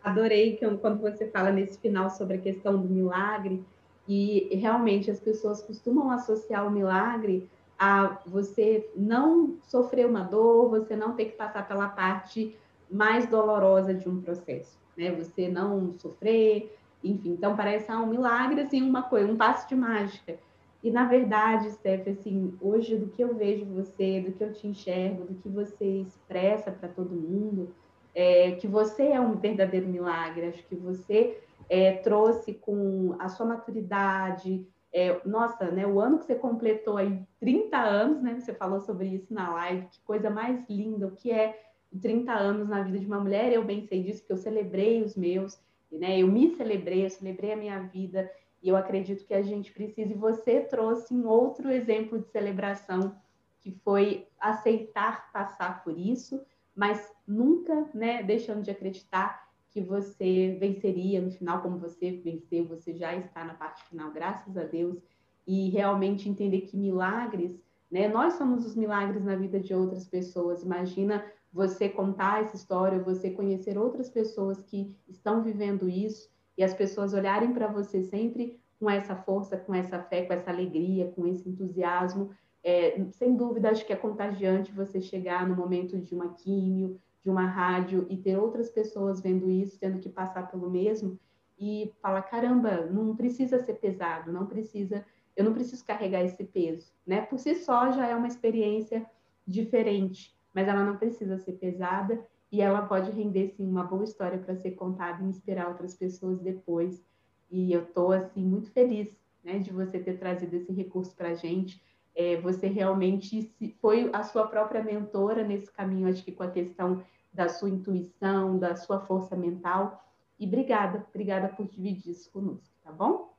Adorei 0.00 0.56
que 0.56 0.76
quando 0.76 1.00
você 1.00 1.26
fala 1.26 1.50
nesse 1.50 1.76
final 1.78 2.08
sobre 2.08 2.36
a 2.36 2.40
questão 2.40 2.80
do 2.80 2.88
milagre, 2.88 3.64
e 4.06 4.54
realmente 4.54 5.10
as 5.10 5.18
pessoas 5.18 5.60
costumam 5.60 6.10
associar 6.12 6.64
o 6.64 6.70
milagre 6.70 7.50
a 7.76 8.18
você 8.24 8.88
não 8.94 9.56
sofrer 9.64 10.06
uma 10.06 10.22
dor, 10.22 10.68
você 10.68 10.94
não 10.94 11.16
ter 11.16 11.24
que 11.24 11.36
passar 11.36 11.66
pela 11.66 11.88
parte 11.88 12.56
mais 12.88 13.26
dolorosa 13.26 13.92
de 13.92 14.08
um 14.08 14.20
processo 14.20 14.78
né? 14.96 15.10
Você 15.12 15.48
não 15.48 15.94
sofrer, 15.98 16.76
enfim. 17.10 17.32
Então 17.32 17.56
parece 17.56 17.90
ah, 17.90 18.00
um 18.00 18.06
milagre, 18.06 18.62
assim, 18.62 18.82
uma 18.82 19.02
coisa, 19.02 19.30
um 19.30 19.36
passo 19.36 19.68
de 19.68 19.74
mágica. 19.74 20.38
E 20.82 20.90
na 20.90 21.04
verdade, 21.04 21.70
Steph, 21.72 22.08
assim, 22.08 22.56
hoje 22.60 22.96
do 22.96 23.06
que 23.06 23.22
eu 23.22 23.34
vejo 23.34 23.64
você, 23.64 24.20
do 24.20 24.32
que 24.32 24.44
eu 24.44 24.52
te 24.52 24.66
enxergo, 24.66 25.24
do 25.24 25.34
que 25.34 25.48
você 25.48 25.84
expressa 26.00 26.70
para 26.70 26.88
todo 26.88 27.14
mundo, 27.14 27.74
é 28.14 28.52
que 28.52 28.68
você 28.68 29.08
é 29.08 29.20
um 29.20 29.36
verdadeiro 29.36 29.88
milagre. 29.88 30.46
Acho 30.46 30.62
que 30.66 30.76
você 30.76 31.38
é, 31.68 31.92
trouxe 31.92 32.54
com 32.54 33.16
a 33.18 33.28
sua 33.28 33.46
maturidade, 33.46 34.66
é, 34.92 35.20
nossa, 35.24 35.70
né, 35.70 35.84
o 35.84 35.98
ano 35.98 36.18
que 36.18 36.26
você 36.26 36.36
completou 36.36 36.96
aí 36.96 37.20
30 37.40 37.76
anos, 37.78 38.22
né? 38.22 38.38
Você 38.38 38.54
falou 38.54 38.80
sobre 38.80 39.08
isso 39.08 39.34
na 39.34 39.52
live, 39.52 39.88
que 39.90 40.00
coisa 40.02 40.30
mais 40.30 40.64
linda, 40.70 41.08
o 41.08 41.10
que 41.10 41.32
é 41.32 41.60
30 42.00 42.32
anos 42.32 42.68
na 42.68 42.82
vida 42.82 42.98
de 42.98 43.06
uma 43.06 43.18
mulher, 43.18 43.52
eu 43.52 43.64
bem 43.64 43.86
sei 43.86 44.02
disso, 44.02 44.20
porque 44.20 44.32
eu 44.34 44.36
celebrei 44.36 45.02
os 45.02 45.16
meus, 45.16 45.60
né? 45.98 46.18
Eu 46.18 46.28
me 46.28 46.54
celebrei, 46.54 47.04
eu 47.04 47.10
celebrei 47.10 47.52
a 47.52 47.56
minha 47.56 47.78
vida, 47.80 48.30
e 48.62 48.68
eu 48.68 48.76
acredito 48.76 49.26
que 49.26 49.34
a 49.34 49.42
gente 49.42 49.72
precisa, 49.72 50.12
e 50.12 50.16
você 50.16 50.60
trouxe 50.60 51.12
um 51.12 51.26
outro 51.26 51.70
exemplo 51.70 52.18
de 52.18 52.28
celebração, 52.28 53.14
que 53.60 53.70
foi 53.70 54.26
aceitar 54.38 55.32
passar 55.32 55.82
por 55.84 55.98
isso, 55.98 56.40
mas 56.74 57.12
nunca, 57.26 57.88
né, 57.94 58.22
deixando 58.22 58.62
de 58.62 58.70
acreditar 58.70 59.44
que 59.70 59.80
você 59.80 60.56
venceria 60.60 61.20
no 61.20 61.30
final, 61.30 61.60
como 61.60 61.78
você 61.78 62.12
venceu, 62.12 62.64
você 62.64 62.94
já 62.94 63.14
está 63.14 63.44
na 63.44 63.54
parte 63.54 63.82
final, 63.88 64.12
graças 64.12 64.56
a 64.56 64.64
Deus, 64.64 64.98
e 65.46 65.68
realmente 65.70 66.28
entender 66.28 66.62
que 66.62 66.76
milagres, 66.76 67.60
né, 67.90 68.08
nós 68.08 68.34
somos 68.34 68.64
os 68.64 68.74
milagres 68.74 69.24
na 69.24 69.36
vida 69.36 69.60
de 69.60 69.74
outras 69.74 70.06
pessoas. 70.06 70.62
Imagina 70.62 71.24
você 71.54 71.88
contar 71.88 72.42
essa 72.42 72.56
história, 72.56 72.98
você 72.98 73.30
conhecer 73.30 73.78
outras 73.78 74.10
pessoas 74.10 74.60
que 74.60 74.92
estão 75.08 75.40
vivendo 75.40 75.88
isso 75.88 76.28
e 76.58 76.64
as 76.64 76.74
pessoas 76.74 77.14
olharem 77.14 77.52
para 77.52 77.68
você 77.68 78.02
sempre 78.02 78.58
com 78.80 78.90
essa 78.90 79.14
força, 79.14 79.56
com 79.56 79.72
essa 79.72 80.02
fé, 80.02 80.24
com 80.24 80.32
essa 80.32 80.50
alegria, 80.50 81.12
com 81.14 81.24
esse 81.28 81.48
entusiasmo. 81.48 82.30
É, 82.64 83.00
sem 83.12 83.36
dúvida, 83.36 83.70
acho 83.70 83.86
que 83.86 83.92
é 83.92 83.96
contagiante 83.96 84.72
você 84.72 85.00
chegar 85.00 85.48
no 85.48 85.54
momento 85.54 85.96
de 85.96 86.12
uma 86.12 86.30
químio, 86.30 87.00
de 87.22 87.30
uma 87.30 87.46
rádio 87.46 88.04
e 88.10 88.16
ter 88.16 88.36
outras 88.36 88.68
pessoas 88.68 89.20
vendo 89.20 89.48
isso, 89.48 89.78
tendo 89.78 90.00
que 90.00 90.08
passar 90.08 90.50
pelo 90.50 90.68
mesmo 90.68 91.16
e 91.56 91.92
falar: 92.02 92.22
caramba, 92.22 92.86
não 92.86 93.14
precisa 93.14 93.60
ser 93.60 93.74
pesado, 93.74 94.32
não 94.32 94.46
precisa, 94.46 95.06
eu 95.36 95.44
não 95.44 95.52
preciso 95.52 95.84
carregar 95.84 96.24
esse 96.24 96.42
peso, 96.42 96.92
né? 97.06 97.20
Por 97.20 97.38
si 97.38 97.54
só 97.54 97.92
já 97.92 98.08
é 98.08 98.16
uma 98.16 98.26
experiência 98.26 99.06
diferente 99.46 100.34
mas 100.54 100.68
ela 100.68 100.84
não 100.84 100.96
precisa 100.96 101.36
ser 101.38 101.52
pesada 101.54 102.24
e 102.50 102.62
ela 102.62 102.82
pode 102.82 103.10
render 103.10 103.48
sim 103.48 103.68
uma 103.68 103.82
boa 103.82 104.04
história 104.04 104.38
para 104.38 104.54
ser 104.54 104.72
contada 104.72 105.22
e 105.22 105.26
inspirar 105.26 105.68
outras 105.68 105.94
pessoas 105.94 106.38
depois. 106.40 107.04
E 107.50 107.72
eu 107.72 107.82
estou 107.82 108.12
assim 108.12 108.44
muito 108.44 108.70
feliz, 108.70 109.18
né, 109.42 109.58
de 109.58 109.72
você 109.72 109.98
ter 109.98 110.18
trazido 110.18 110.54
esse 110.54 110.72
recurso 110.72 111.14
para 111.16 111.30
a 111.30 111.34
gente. 111.34 111.82
É, 112.14 112.40
você 112.40 112.68
realmente 112.68 113.52
foi 113.80 114.08
a 114.12 114.22
sua 114.22 114.46
própria 114.46 114.82
mentora 114.82 115.42
nesse 115.42 115.70
caminho, 115.72 116.08
acho 116.08 116.24
que 116.24 116.30
com 116.30 116.44
a 116.44 116.50
questão 116.50 117.02
da 117.32 117.48
sua 117.48 117.68
intuição, 117.68 118.56
da 118.56 118.76
sua 118.76 119.00
força 119.00 119.34
mental. 119.34 120.00
E 120.38 120.46
obrigada, 120.46 121.04
obrigada 121.10 121.48
por 121.48 121.66
dividir 121.66 122.12
isso 122.12 122.30
conosco, 122.30 122.72
tá 122.84 122.92
bom? 122.92 123.34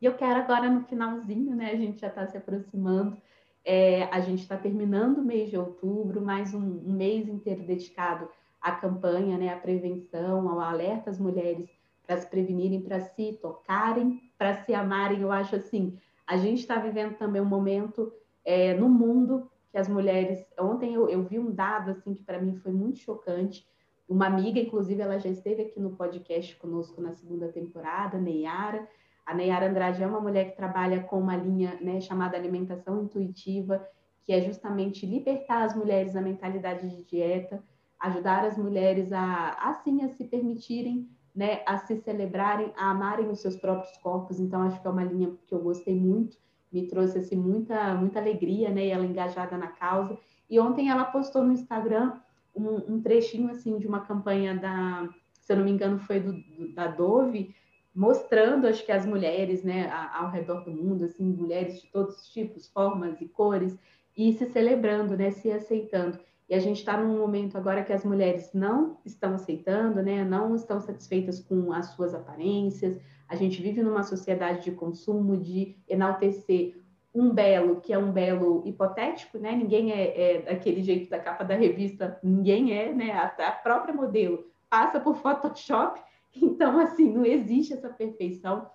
E 0.00 0.06
eu 0.06 0.14
quero 0.14 0.40
agora 0.40 0.68
no 0.68 0.82
finalzinho, 0.82 1.54
né? 1.54 1.70
A 1.70 1.76
gente 1.76 2.00
já 2.00 2.08
está 2.08 2.26
se 2.26 2.36
aproximando 2.36 3.16
é, 3.70 4.04
a 4.04 4.18
gente 4.20 4.40
está 4.40 4.56
terminando 4.56 5.18
o 5.18 5.22
mês 5.22 5.50
de 5.50 5.58
outubro, 5.58 6.22
mais 6.22 6.54
um, 6.54 6.58
um, 6.58 6.90
mês 6.94 7.28
inteiro 7.28 7.62
dedicado 7.64 8.26
à 8.62 8.72
campanha, 8.72 9.36
né, 9.36 9.52
à 9.52 9.58
prevenção, 9.58 10.48
ao 10.48 10.58
alerta 10.58 11.10
às 11.10 11.18
mulheres 11.18 11.68
para 12.06 12.16
se 12.16 12.26
prevenirem, 12.26 12.80
para 12.80 12.98
se 12.98 13.34
tocarem, 13.42 14.22
para 14.38 14.54
se 14.64 14.72
amarem. 14.72 15.20
Eu 15.20 15.30
acho 15.30 15.54
assim, 15.54 15.98
a 16.26 16.38
gente 16.38 16.60
está 16.60 16.76
vivendo 16.76 17.18
também 17.18 17.42
um 17.42 17.44
momento 17.44 18.10
é, 18.42 18.72
no 18.72 18.88
mundo 18.88 19.50
que 19.70 19.76
as 19.76 19.86
mulheres. 19.86 20.42
Ontem 20.58 20.94
eu, 20.94 21.06
eu 21.06 21.22
vi 21.24 21.38
um 21.38 21.50
dado 21.50 21.90
assim 21.90 22.14
que 22.14 22.22
para 22.22 22.40
mim 22.40 22.56
foi 22.56 22.72
muito 22.72 23.00
chocante. 23.00 23.68
Uma 24.08 24.28
amiga, 24.28 24.58
inclusive, 24.58 25.02
ela 25.02 25.18
já 25.18 25.28
esteve 25.28 25.64
aqui 25.64 25.78
no 25.78 25.90
podcast 25.90 26.56
conosco 26.56 27.02
na 27.02 27.12
segunda 27.12 27.48
temporada, 27.48 28.16
Neyara 28.16 28.88
a 29.28 29.34
Neyara 29.34 29.68
Andrade 29.68 30.02
é 30.02 30.06
uma 30.06 30.22
mulher 30.22 30.46
que 30.46 30.56
trabalha 30.56 31.02
com 31.02 31.20
uma 31.20 31.36
linha 31.36 31.76
né, 31.82 32.00
chamada 32.00 32.34
alimentação 32.34 33.02
intuitiva, 33.02 33.86
que 34.24 34.32
é 34.32 34.40
justamente 34.40 35.04
libertar 35.04 35.64
as 35.64 35.76
mulheres 35.76 36.14
da 36.14 36.22
mentalidade 36.22 36.88
de 36.88 37.04
dieta, 37.04 37.62
ajudar 38.00 38.46
as 38.46 38.56
mulheres 38.56 39.12
a, 39.12 39.50
assim, 39.68 40.02
a 40.02 40.08
se 40.08 40.24
permitirem, 40.24 41.06
né, 41.36 41.60
a 41.66 41.76
se 41.76 41.94
celebrarem, 41.98 42.72
a 42.74 42.90
amarem 42.90 43.28
os 43.28 43.40
seus 43.40 43.54
próprios 43.54 43.94
corpos. 43.98 44.40
Então, 44.40 44.62
acho 44.62 44.80
que 44.80 44.86
é 44.86 44.90
uma 44.90 45.04
linha 45.04 45.36
que 45.46 45.54
eu 45.54 45.60
gostei 45.60 45.94
muito, 45.94 46.38
me 46.72 46.86
trouxe 46.86 47.18
assim, 47.18 47.36
muita, 47.36 47.94
muita 47.96 48.18
alegria, 48.18 48.70
né, 48.70 48.86
e 48.86 48.90
ela 48.90 49.04
engajada 49.04 49.58
na 49.58 49.68
causa. 49.68 50.16
E 50.48 50.58
ontem 50.58 50.88
ela 50.88 51.04
postou 51.04 51.44
no 51.44 51.52
Instagram 51.52 52.18
um, 52.56 52.94
um 52.94 53.02
trechinho, 53.02 53.50
assim, 53.50 53.76
de 53.76 53.86
uma 53.86 54.00
campanha 54.00 54.56
da, 54.56 55.06
se 55.38 55.52
eu 55.52 55.58
não 55.58 55.64
me 55.66 55.70
engano, 55.70 55.98
foi 55.98 56.18
do 56.18 56.34
da 56.74 56.86
Dove, 56.86 57.54
mostrando, 57.98 58.68
acho 58.68 58.86
que 58.86 58.92
as 58.92 59.04
mulheres, 59.04 59.64
né, 59.64 59.90
ao 60.14 60.30
redor 60.30 60.60
do 60.60 60.70
mundo, 60.70 61.04
assim, 61.04 61.24
mulheres 61.24 61.80
de 61.82 61.88
todos 61.88 62.14
os 62.16 62.28
tipos, 62.28 62.68
formas 62.68 63.20
e 63.20 63.26
cores, 63.26 63.76
e 64.16 64.32
se 64.34 64.46
celebrando, 64.46 65.16
né, 65.16 65.32
se 65.32 65.50
aceitando. 65.50 66.16
E 66.48 66.54
a 66.54 66.60
gente 66.60 66.76
está 66.76 66.96
num 66.96 67.18
momento 67.18 67.58
agora 67.58 67.82
que 67.82 67.92
as 67.92 68.04
mulheres 68.04 68.52
não 68.54 68.98
estão 69.04 69.34
aceitando, 69.34 70.00
né, 70.00 70.24
não 70.24 70.54
estão 70.54 70.80
satisfeitas 70.80 71.40
com 71.40 71.72
as 71.72 71.86
suas 71.86 72.14
aparências. 72.14 72.96
A 73.28 73.34
gente 73.34 73.60
vive 73.60 73.82
numa 73.82 74.04
sociedade 74.04 74.62
de 74.62 74.70
consumo, 74.70 75.36
de 75.36 75.76
enaltecer 75.88 76.80
um 77.12 77.30
belo, 77.30 77.80
que 77.80 77.92
é 77.92 77.98
um 77.98 78.12
belo 78.12 78.62
hipotético, 78.64 79.38
né? 79.38 79.56
Ninguém 79.56 79.90
é, 79.90 80.36
é 80.36 80.42
daquele 80.42 80.82
jeito 80.82 81.10
da 81.10 81.18
capa 81.18 81.42
da 81.42 81.56
revista, 81.56 82.16
ninguém 82.22 82.78
é, 82.78 82.92
né? 82.92 83.10
A, 83.10 83.48
a 83.48 83.52
própria 83.52 83.92
modelo 83.92 84.44
passa 84.70 85.00
por 85.00 85.16
Photoshop, 85.16 86.00
então, 86.34 86.78
assim, 86.80 87.12
não 87.12 87.24
existe 87.24 87.72
essa 87.72 87.88
perfeição. 87.88 88.70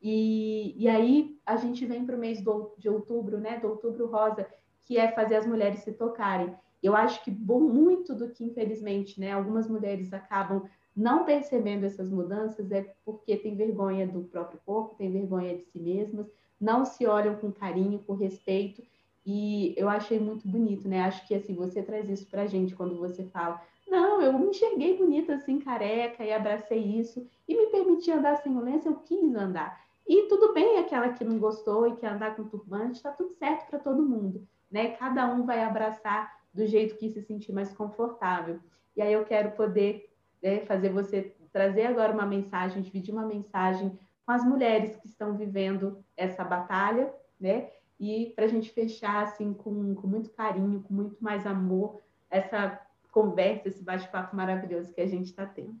E, 0.00 0.74
e 0.76 0.88
aí 0.88 1.38
a 1.46 1.56
gente 1.56 1.86
vem 1.86 2.04
para 2.04 2.16
o 2.16 2.18
mês 2.18 2.42
do, 2.42 2.74
de 2.78 2.88
outubro, 2.88 3.38
né? 3.38 3.58
Do 3.60 3.68
outubro 3.68 4.06
rosa, 4.06 4.46
que 4.82 4.98
é 4.98 5.12
fazer 5.12 5.36
as 5.36 5.46
mulheres 5.46 5.80
se 5.80 5.92
tocarem. 5.92 6.54
Eu 6.82 6.96
acho 6.96 7.22
que 7.22 7.30
bom, 7.30 7.60
muito 7.60 8.14
do 8.14 8.30
que, 8.30 8.44
infelizmente, 8.44 9.20
né, 9.20 9.30
algumas 9.32 9.68
mulheres 9.68 10.12
acabam 10.12 10.68
não 10.94 11.24
percebendo 11.24 11.86
essas 11.86 12.10
mudanças 12.10 12.70
é 12.70 12.94
porque 13.04 13.36
tem 13.36 13.56
vergonha 13.56 14.06
do 14.06 14.24
próprio 14.24 14.60
corpo, 14.66 14.96
tem 14.96 15.10
vergonha 15.10 15.56
de 15.56 15.62
si 15.62 15.78
mesmas, 15.78 16.26
não 16.60 16.84
se 16.84 17.06
olham 17.06 17.36
com 17.36 17.50
carinho, 17.50 18.00
com 18.00 18.14
respeito. 18.14 18.82
E 19.24 19.72
eu 19.76 19.88
achei 19.88 20.18
muito 20.18 20.46
bonito, 20.46 20.88
né? 20.88 21.02
Acho 21.02 21.26
que 21.26 21.34
assim, 21.34 21.54
você 21.54 21.82
traz 21.82 22.10
isso 22.10 22.28
pra 22.28 22.46
gente 22.46 22.74
quando 22.74 22.98
você 22.98 23.24
fala: 23.24 23.62
"Não, 23.92 24.22
eu 24.22 24.32
me 24.38 24.46
enxerguei 24.46 24.96
bonita 24.96 25.34
assim, 25.34 25.58
careca 25.60 26.24
e 26.24 26.32
abracei 26.32 26.78
isso 26.78 27.28
e 27.46 27.54
me 27.54 27.66
permiti 27.66 28.10
andar 28.10 28.36
sem 28.36 28.50
violência, 28.50 28.88
eu 28.88 28.96
quis 28.96 29.34
andar". 29.34 29.78
E 30.08 30.28
tudo 30.28 30.54
bem 30.54 30.78
aquela 30.78 31.10
que 31.10 31.22
não 31.22 31.38
gostou 31.38 31.86
e 31.86 31.96
quer 31.96 32.08
andar 32.08 32.34
com 32.34 32.48
turbante, 32.48 32.96
está 32.96 33.12
tudo 33.12 33.34
certo 33.34 33.68
para 33.68 33.78
todo 33.78 34.02
mundo, 34.02 34.48
né? 34.70 34.92
Cada 34.92 35.26
um 35.26 35.44
vai 35.44 35.62
abraçar 35.62 36.34
do 36.54 36.66
jeito 36.66 36.96
que 36.96 37.10
se 37.10 37.20
sentir 37.20 37.52
mais 37.52 37.70
confortável. 37.74 38.60
E 38.96 39.02
aí 39.02 39.12
eu 39.12 39.26
quero 39.26 39.50
poder 39.52 40.10
né, 40.42 40.60
fazer 40.60 40.88
você 40.88 41.36
trazer 41.52 41.84
agora 41.84 42.14
uma 42.14 42.24
mensagem, 42.24 42.82
dividir 42.82 43.12
uma 43.12 43.26
mensagem 43.26 43.98
com 44.24 44.32
as 44.32 44.42
mulheres 44.42 44.96
que 44.96 45.06
estão 45.06 45.36
vivendo 45.36 46.02
essa 46.16 46.42
batalha, 46.42 47.12
né? 47.38 47.68
E 48.00 48.32
para 48.34 48.46
a 48.46 48.48
gente 48.48 48.70
fechar 48.70 49.22
assim 49.22 49.52
com, 49.52 49.94
com 49.94 50.06
muito 50.06 50.30
carinho, 50.30 50.82
com 50.82 50.94
muito 50.94 51.22
mais 51.22 51.46
amor, 51.46 52.00
essa 52.30 52.80
conversa, 53.12 53.68
esse 53.68 53.84
bate-papo 53.84 54.34
maravilhoso 54.34 54.92
que 54.92 55.00
a 55.00 55.06
gente 55.06 55.26
está 55.26 55.46
tendo. 55.46 55.76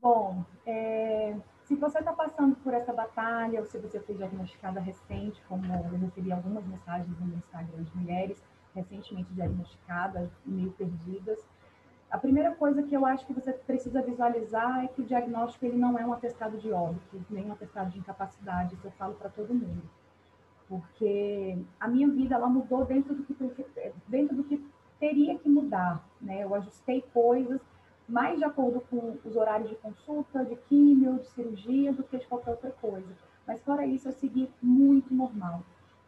Bom, 0.00 0.44
é, 0.64 1.36
se 1.64 1.76
você 1.76 1.98
está 1.98 2.12
passando 2.12 2.56
por 2.56 2.72
essa 2.72 2.92
batalha, 2.92 3.60
ou 3.60 3.66
se 3.66 3.78
você 3.78 4.00
foi 4.00 4.14
diagnosticada 4.14 4.80
recente, 4.80 5.42
como 5.48 5.64
eu 5.66 5.98
recebi 5.98 6.32
algumas 6.32 6.64
mensagens 6.66 7.18
no 7.20 7.36
Instagram 7.36 7.82
de 7.82 7.96
mulheres 7.96 8.42
recentemente 8.74 9.32
diagnosticadas, 9.34 10.30
meio 10.46 10.72
perdidas, 10.72 11.38
a 12.10 12.18
primeira 12.18 12.54
coisa 12.54 12.82
que 12.82 12.94
eu 12.94 13.06
acho 13.06 13.26
que 13.26 13.32
você 13.32 13.52
precisa 13.52 14.02
visualizar 14.02 14.84
é 14.84 14.88
que 14.88 15.00
o 15.00 15.04
diagnóstico 15.04 15.64
ele 15.64 15.78
não 15.78 15.98
é 15.98 16.04
um 16.04 16.12
atestado 16.12 16.58
de 16.58 16.70
óbito, 16.70 17.24
nem 17.30 17.46
um 17.46 17.52
atestado 17.52 17.90
de 17.90 17.98
incapacidade, 17.98 18.74
isso 18.74 18.86
eu 18.86 18.90
falo 18.92 19.14
para 19.14 19.30
todo 19.30 19.54
mundo. 19.54 19.82
Porque 20.68 21.58
a 21.80 21.88
minha 21.88 22.08
vida 22.08 22.34
ela 22.34 22.48
mudou 22.48 22.84
dentro 22.84 23.14
do 23.14 23.22
que 23.24 23.34
dentro 24.08 24.36
do 24.36 24.44
que 24.44 24.62
teria 25.02 25.36
que 25.36 25.48
mudar, 25.48 26.08
né? 26.20 26.44
Eu 26.44 26.54
ajustei 26.54 27.02
coisas 27.12 27.60
mais 28.08 28.38
de 28.38 28.44
acordo 28.44 28.80
com 28.88 29.18
os 29.24 29.34
horários 29.34 29.68
de 29.68 29.74
consulta, 29.74 30.44
de 30.44 30.54
químio, 30.54 31.18
de 31.18 31.26
cirurgia, 31.26 31.92
do 31.92 32.04
que 32.04 32.18
de 32.18 32.26
qualquer 32.28 32.52
outra 32.52 32.70
coisa. 32.70 33.08
Mas 33.44 33.60
fora 33.62 33.84
isso, 33.84 34.06
eu 34.06 34.12
segui 34.12 34.48
muito 34.62 35.12
normal. 35.12 35.64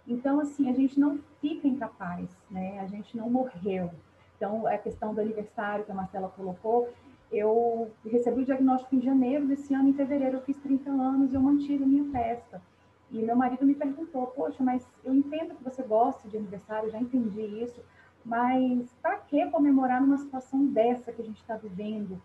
Então, 0.07 0.39
assim, 0.39 0.71
a 0.71 0.73
gente 0.73 1.01
não 1.01 1.19
fica 1.41 1.67
incapaz, 1.67 2.29
né? 2.49 2.79
A 2.79 2.87
gente 2.87 3.17
não 3.17 3.29
morreu. 3.29 3.91
Então, 4.37 4.65
a 4.65 4.79
questão 4.79 5.13
do 5.13 5.21
aniversário 5.21 5.85
que 5.85 5.91
a 5.91 5.95
Marcela 5.95 6.29
colocou, 6.29 6.89
eu 7.33 7.91
recebi 8.07 8.43
o 8.43 8.45
diagnóstico 8.45 8.95
em 8.95 9.03
janeiro 9.03 9.45
desse 9.49 9.75
ano, 9.75 9.89
em 9.89 9.95
fevereiro 9.95 10.37
eu 10.37 10.43
fiz 10.43 10.57
30 10.59 10.89
anos 10.89 11.33
e 11.33 11.35
eu 11.35 11.41
mantive 11.41 11.83
a 11.83 11.87
minha 11.87 12.13
festa. 12.13 12.63
E 13.11 13.19
meu 13.19 13.35
marido 13.35 13.67
me 13.67 13.75
perguntou, 13.75 14.29
poxa, 14.29 14.63
mas 14.63 14.87
eu 15.03 15.13
entendo 15.13 15.57
que 15.57 15.65
você 15.65 15.83
gosta 15.83 16.29
de 16.29 16.37
aniversário, 16.37 16.91
já 16.91 17.01
entendi 17.01 17.41
isso, 17.41 17.81
mas 18.25 18.93
para 19.03 19.19
que 19.19 19.45
comemorar 19.51 20.01
numa 20.01 20.19
situação 20.19 20.67
dessa 20.67 21.13
que 21.13 21.23
a 21.23 21.25
gente 21.25 21.41
está 21.41 21.57
vivendo? 21.57 22.21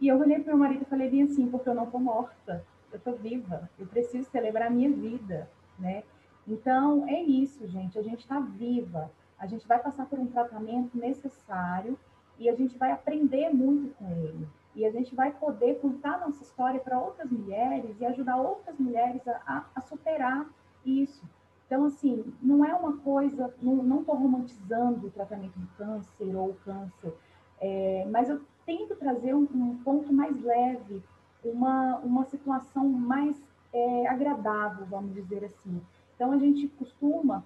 E 0.00 0.08
eu 0.08 0.18
olhei 0.18 0.40
para 0.40 0.52
meu 0.52 0.58
marido 0.58 0.82
e 0.82 0.90
falei 0.90 1.08
bem 1.08 1.22
assim, 1.22 1.46
porque 1.48 1.68
eu 1.68 1.74
não 1.74 1.84
estou 1.84 2.00
morta, 2.00 2.64
eu 2.92 2.98
estou 2.98 3.14
viva, 3.16 3.70
eu 3.78 3.86
preciso 3.86 4.28
celebrar 4.30 4.68
a 4.68 4.70
minha 4.70 4.90
vida, 4.90 5.48
né? 5.78 6.02
Então, 6.46 7.08
é 7.08 7.20
isso, 7.20 7.66
gente, 7.66 7.98
a 7.98 8.02
gente 8.02 8.20
está 8.20 8.38
viva 8.38 9.10
a 9.38 9.46
gente 9.46 9.66
vai 9.66 9.78
passar 9.78 10.06
por 10.06 10.18
um 10.18 10.26
tratamento 10.26 10.96
necessário 10.96 11.98
e 12.38 12.48
a 12.48 12.54
gente 12.54 12.76
vai 12.76 12.90
aprender 12.90 13.50
muito 13.50 13.94
com 13.96 14.10
ele. 14.10 14.48
E 14.74 14.84
a 14.84 14.90
gente 14.90 15.14
vai 15.14 15.30
poder 15.32 15.78
contar 15.80 16.20
nossa 16.20 16.42
história 16.42 16.80
para 16.80 16.98
outras 16.98 17.30
mulheres 17.30 17.98
e 17.98 18.04
ajudar 18.04 18.36
outras 18.36 18.78
mulheres 18.78 19.26
a, 19.26 19.40
a, 19.46 19.64
a, 19.74 19.80
superar 19.80 20.46
isso. 20.84 21.24
Então, 21.66 21.84
assim, 21.84 22.24
não 22.40 22.64
é 22.64 22.72
uma 22.74 22.96
coisa, 22.98 23.52
não 23.60 24.00
estou 24.00 24.14
romantizando 24.14 25.06
o 25.06 25.10
tratamento 25.10 25.58
do 25.58 25.66
câncer 25.76 26.36
ou 26.36 26.50
o 26.50 26.56
câncer, 26.64 27.12
é, 27.60 28.06
mas 28.10 28.28
eu 28.28 28.40
tento 28.64 28.94
trazer 28.94 29.34
um, 29.34 29.48
um, 29.52 29.76
ponto 29.82 30.12
mais 30.12 30.40
leve, 30.42 31.02
uma, 31.44 31.96
uma 31.98 32.24
situação 32.24 32.88
mais 32.88 33.40
é, 33.72 34.06
agradável, 34.06 34.86
vamos 34.86 35.14
dizer 35.14 35.44
assim. 35.44 35.80
Então, 36.14 36.32
a 36.32 36.38
gente 36.38 36.68
costuma 36.68 37.44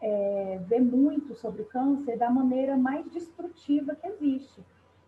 é, 0.00 0.60
vê 0.66 0.80
muito 0.80 1.34
sobre 1.34 1.62
o 1.62 1.66
câncer 1.66 2.16
da 2.16 2.30
maneira 2.30 2.76
mais 2.76 3.10
destrutiva 3.10 3.94
que 3.94 4.06
existe. 4.06 4.64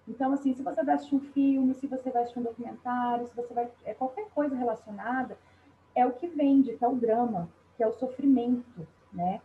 Então, 0.08 0.32
assim, 0.32 0.52
se 0.54 0.62
você 0.62 0.82
vai 0.82 0.96
assistir 0.96 1.14
um 1.14 1.20
filme, 1.20 1.74
se 1.74 1.86
você 1.86 2.10
vai 2.10 2.22
assistir 2.22 2.40
um 2.40 2.44
documentário, 2.44 3.28
se 3.28 3.36
você 3.36 3.54
vai. 3.54 3.70
É, 3.84 3.94
qualquer 3.94 4.28
coisa 4.30 4.56
relacionada, 4.56 5.38
é 5.94 6.04
o 6.04 6.12
que 6.12 6.26
vende, 6.26 6.76
que 6.76 6.84
é 6.84 6.88
o 6.88 6.96
drama, 6.96 7.48
que 7.80 7.84
é 7.84 7.86
o 7.86 7.92
sofrimento, 7.92 8.86
né? 9.10 9.40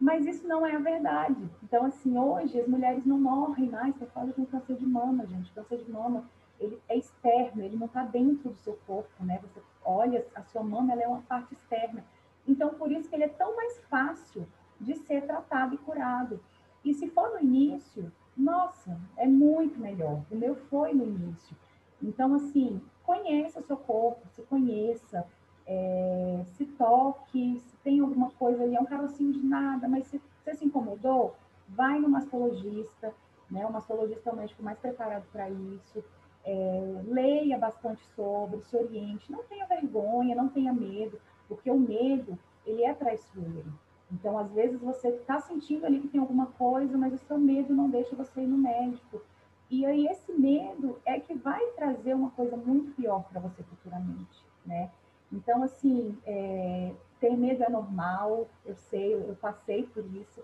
Mas 0.00 0.24
isso 0.24 0.48
não 0.48 0.64
é 0.64 0.74
a 0.74 0.78
verdade. 0.78 1.46
Então, 1.62 1.84
assim, 1.84 2.16
hoje 2.16 2.58
as 2.58 2.66
mulheres 2.66 3.04
não 3.04 3.20
morrem 3.20 3.68
mais 3.68 3.94
por 3.94 4.10
causa 4.12 4.32
de 4.32 4.40
um 4.40 4.46
câncer 4.46 4.76
de 4.76 4.86
mama, 4.86 5.26
gente. 5.26 5.50
O 5.50 5.54
câncer 5.54 5.84
de 5.84 5.92
mama, 5.92 6.24
ele 6.58 6.80
é 6.88 6.96
externo, 6.96 7.62
ele 7.62 7.76
não 7.76 7.84
está 7.84 8.02
dentro 8.02 8.48
do 8.48 8.58
seu 8.60 8.78
corpo, 8.86 9.22
né? 9.22 9.38
Você 9.42 9.60
olha, 9.84 10.26
a 10.34 10.42
sua 10.44 10.62
mama, 10.62 10.94
ela 10.94 11.02
é 11.02 11.06
uma 11.06 11.20
parte 11.20 11.52
externa. 11.52 12.02
Então, 12.48 12.70
por 12.70 12.90
isso 12.90 13.10
que 13.10 13.14
ele 13.14 13.24
é 13.24 13.28
tão 13.28 13.54
mais 13.54 13.78
fácil 13.90 14.46
de 14.80 14.94
ser 14.94 15.26
tratado 15.26 15.74
e 15.74 15.78
curado. 15.78 16.40
E 16.82 16.94
se 16.94 17.10
for 17.10 17.34
no 17.34 17.40
início, 17.40 18.10
nossa, 18.34 18.98
é 19.18 19.26
muito 19.26 19.78
melhor. 19.78 20.22
O 20.30 20.34
meu 20.34 20.56
foi 20.70 20.94
no 20.94 21.04
início. 21.04 21.54
Então, 22.02 22.32
assim, 22.32 22.80
conheça 23.02 23.60
o 23.60 23.64
seu 23.64 23.76
corpo, 23.76 24.26
se 24.34 24.40
conheça, 24.44 25.26
é, 25.66 26.44
se 26.52 26.64
toque, 26.64 27.60
se 27.60 27.76
tem 27.78 28.00
alguma 28.00 28.30
coisa 28.32 28.62
ali, 28.62 28.76
é 28.76 28.80
um 28.80 28.86
carocinho 28.86 29.32
de 29.32 29.44
nada, 29.44 29.88
mas 29.88 30.06
se 30.06 30.20
você 30.42 30.54
se 30.54 30.64
incomodou, 30.64 31.34
vai 31.68 31.98
no 31.98 32.08
mastologista, 32.08 33.12
né? 33.50 33.66
O 33.66 33.72
mastologista 33.72 34.30
é 34.30 34.32
o 34.32 34.36
médico 34.36 34.62
mais 34.62 34.78
preparado 34.78 35.24
para 35.32 35.50
isso. 35.50 36.04
É, 36.44 37.02
leia 37.06 37.58
bastante 37.58 38.04
sobre, 38.14 38.60
se 38.62 38.76
oriente, 38.76 39.32
não 39.32 39.42
tenha 39.44 39.66
vergonha, 39.66 40.36
não 40.36 40.48
tenha 40.48 40.72
medo, 40.72 41.18
porque 41.48 41.68
o 41.68 41.78
medo, 41.78 42.38
ele 42.64 42.84
é 42.84 42.94
traiçoeiro. 42.94 43.72
Então, 44.12 44.38
às 44.38 44.52
vezes, 44.52 44.80
você 44.80 45.08
está 45.08 45.40
sentindo 45.40 45.84
ali 45.84 45.98
que 45.98 46.08
tem 46.08 46.20
alguma 46.20 46.46
coisa, 46.46 46.96
mas 46.96 47.12
o 47.12 47.18
seu 47.18 47.36
medo 47.36 47.74
não 47.74 47.90
deixa 47.90 48.14
você 48.14 48.42
ir 48.42 48.46
no 48.46 48.56
médico. 48.56 49.20
E 49.68 49.84
aí, 49.84 50.06
esse 50.06 50.32
medo 50.32 51.00
é 51.04 51.18
que 51.18 51.34
vai 51.34 51.60
trazer 51.72 52.14
uma 52.14 52.30
coisa 52.30 52.56
muito 52.56 52.92
pior 52.92 53.24
para 53.24 53.40
você 53.40 53.64
futuramente, 53.64 54.44
né? 54.64 54.92
Então, 55.32 55.62
assim, 55.62 56.16
é, 56.24 56.92
ter 57.20 57.36
medo 57.36 57.62
é 57.62 57.68
normal, 57.68 58.48
eu 58.64 58.76
sei, 58.76 59.14
eu 59.14 59.36
passei 59.40 59.84
por 59.84 60.04
isso, 60.14 60.42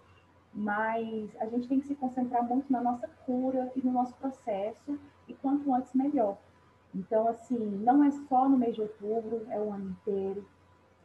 mas 0.52 1.30
a 1.40 1.46
gente 1.46 1.68
tem 1.68 1.80
que 1.80 1.86
se 1.86 1.94
concentrar 1.94 2.42
muito 2.44 2.70
na 2.72 2.80
nossa 2.80 3.08
cura 3.24 3.70
e 3.76 3.80
no 3.80 3.92
nosso 3.92 4.14
processo, 4.16 4.98
e 5.28 5.34
quanto 5.34 5.72
antes, 5.72 5.94
melhor. 5.94 6.36
Então, 6.94 7.26
assim, 7.28 7.58
não 7.58 8.04
é 8.04 8.10
só 8.10 8.48
no 8.48 8.58
mês 8.58 8.74
de 8.74 8.82
outubro, 8.82 9.46
é 9.50 9.58
o 9.58 9.72
ano 9.72 9.90
inteiro. 9.90 10.44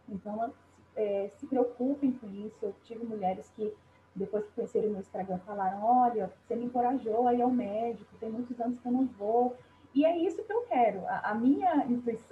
Então, 0.10 0.52
é, 0.96 1.30
se 1.38 1.46
preocupem 1.46 2.12
com 2.12 2.28
isso. 2.30 2.58
Eu 2.62 2.76
tive 2.84 3.06
mulheres 3.06 3.50
que, 3.56 3.74
depois 4.16 4.46
que 4.46 4.52
conheceram 4.54 4.90
meu 4.90 5.00
Instagram, 5.00 5.38
falaram: 5.40 5.82
Olha, 5.84 6.34
você 6.46 6.56
me 6.56 6.66
encorajou 6.66 7.28
aí 7.28 7.42
ao 7.42 7.52
médico, 7.52 8.18
tem 8.20 8.30
muitos 8.30 8.60
anos 8.60 8.80
que 8.80 8.86
eu 8.86 8.92
não 8.92 9.06
vou. 9.06 9.56
E 9.98 10.06
é 10.06 10.16
isso 10.16 10.44
que 10.44 10.54
eu 10.54 10.62
quero. 10.68 11.08
A, 11.08 11.32
a 11.32 11.34
minha 11.34 11.72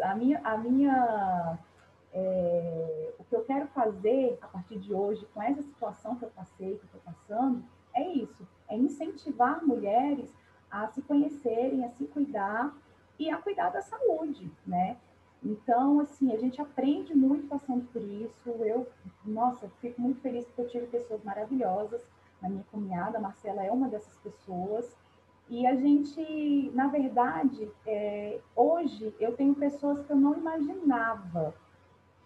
a 0.03 0.15
minha. 0.15 0.39
A 0.43 0.55
minha 0.55 1.57
é, 2.13 3.13
o 3.17 3.23
que 3.23 3.35
eu 3.35 3.43
quero 3.43 3.65
fazer 3.69 4.37
a 4.39 4.47
partir 4.47 4.77
de 4.77 4.93
hoje, 4.93 5.27
com 5.33 5.41
essa 5.41 5.63
situação 5.63 6.15
que 6.15 6.25
eu 6.25 6.29
passei, 6.29 6.77
que 6.77 6.83
eu 6.83 6.85
estou 6.85 7.01
passando, 7.01 7.63
é 7.95 8.07
isso: 8.07 8.47
é 8.69 8.77
incentivar 8.77 9.65
mulheres 9.65 10.31
a 10.69 10.87
se 10.89 11.01
conhecerem, 11.01 11.83
a 11.83 11.89
se 11.89 12.05
cuidar 12.05 12.71
e 13.17 13.31
a 13.31 13.37
cuidar 13.37 13.71
da 13.71 13.81
saúde, 13.81 14.51
né? 14.67 14.97
Então, 15.43 15.99
assim, 15.99 16.31
a 16.33 16.37
gente 16.37 16.61
aprende 16.61 17.15
muito 17.15 17.47
passando 17.47 17.83
por 17.91 18.01
isso. 18.03 18.47
Eu, 18.47 18.87
nossa, 19.25 19.67
fico 19.81 19.99
muito 19.99 20.21
feliz 20.21 20.45
porque 20.45 20.61
eu 20.61 20.67
tive 20.67 20.85
pessoas 20.85 21.23
maravilhosas 21.23 22.05
na 22.39 22.47
minha 22.47 22.63
caminhada. 22.71 23.17
A 23.17 23.21
Marcela 23.21 23.63
é 23.63 23.71
uma 23.71 23.89
dessas 23.89 24.15
pessoas. 24.19 24.95
E 25.47 25.65
a 25.67 25.75
gente, 25.75 26.71
na 26.73 26.87
verdade, 26.87 27.71
é, 27.85 28.39
hoje 28.55 29.13
eu 29.19 29.35
tenho 29.35 29.53
pessoas 29.53 30.03
que 30.03 30.11
eu 30.11 30.15
não 30.15 30.35
imaginava 30.35 31.53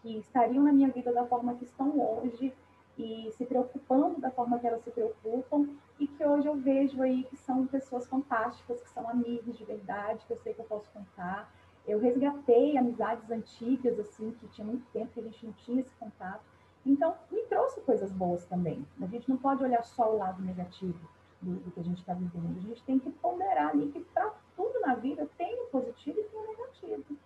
que 0.02 0.18
estariam 0.18 0.64
na 0.64 0.72
minha 0.72 0.90
vida 0.90 1.12
da 1.12 1.26
forma 1.26 1.56
que 1.56 1.66
estão 1.66 2.00
hoje 2.00 2.54
e 2.98 3.30
se 3.32 3.46
preocupando 3.46 4.22
da 4.22 4.32
forma 4.32 4.58
que 4.58 4.68
elas 4.68 4.82
se 4.84 4.92
preocupam 4.92 5.68
e 6.00 6.08
que 6.08 6.26
hoje 6.26 6.48
eu 6.48 6.56
vejo 6.56 7.02
aí 7.02 7.24
que 7.26 7.36
são 7.36 7.68
pessoas 7.68 8.08
fantásticas, 8.08 8.82
que 8.82 8.90
são 8.90 9.10
amigos 9.10 9.58
de 9.58 9.66
verdade, 9.66 10.26
que 10.26 10.32
eu 10.32 10.38
sei 10.38 10.54
que 10.54 10.62
eu 10.62 10.66
posso 10.66 10.90
contar. 10.92 11.54
Eu 11.86 12.00
resgatei 12.00 12.78
amizades 12.78 13.30
antigas, 13.30 14.00
assim, 14.00 14.32
que 14.32 14.48
tinha 14.48 14.66
muito 14.66 14.86
tempo 14.94 15.12
que 15.14 15.20
a 15.20 15.24
gente 15.24 15.46
não 15.46 15.54
tinha 15.54 15.82
esse 15.82 15.94
contato. 15.96 16.44
Então, 16.86 17.16
me 17.30 17.42
trouxe 17.44 17.82
coisas 17.82 18.12
boas 18.14 18.46
também. 18.46 18.86
A 19.02 19.06
gente 19.08 19.30
não 19.30 19.38
pode 19.38 19.62
olhar 19.62 19.84
só 19.84 20.14
o 20.14 20.18
lado 20.18 20.42
negativo 20.42 21.00
do, 21.42 21.56
do 21.56 21.72
que 21.72 21.80
a 21.80 21.84
gente 21.84 22.00
está 22.00 22.14
vivendo. 22.14 22.58
A 22.58 22.62
gente 22.62 22.84
tem 22.84 23.00
que 23.00 23.10
ponderar 23.12 23.70
ali 23.70 23.88
que 23.92 24.00
para 24.00 24.34
tudo 24.56 24.80
na 24.82 24.96
vida 24.96 25.30
tem 25.38 25.62
o 25.64 25.68
positivo 25.68 26.20
e 26.20 26.24
tem 26.24 26.40
o 26.40 26.48
negativo. 26.48 27.18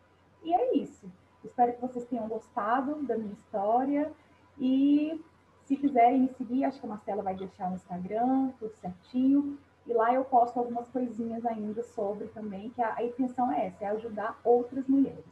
E 0.44 0.54
é 0.54 0.76
isso. 0.76 1.12
Espero 1.44 1.74
que 1.74 1.82
vocês 1.82 2.06
tenham 2.06 2.28
gostado 2.28 3.04
da 3.04 3.18
minha 3.18 3.34
história 3.34 4.12
e 4.58 5.22
se 5.66 5.78
quiserem 5.78 6.22
me 6.22 6.30
seguir, 6.30 6.66
acho 6.66 6.80
que 6.80 6.86
a 6.86 6.90
Marcela 6.90 7.24
vai 7.24 7.36
deixar 7.36 7.70
no 7.70 7.76
Instagram, 7.76 8.50
tudo 8.60 8.76
certinho. 8.76 9.58
E 9.86 9.94
lá 9.94 10.14
eu 10.14 10.24
posto 10.24 10.58
algumas 10.58 10.88
coisinhas 10.90 11.46
ainda 11.46 11.84
sobre 11.84 12.28
também, 12.28 12.70
que 12.70 12.82
a, 12.82 12.96
a 12.96 13.04
intenção 13.04 13.52
é 13.52 13.68
essa, 13.68 13.84
é 13.84 13.88
ajudar 13.88 14.40
outras 14.44 14.88
mulheres. 14.88 15.24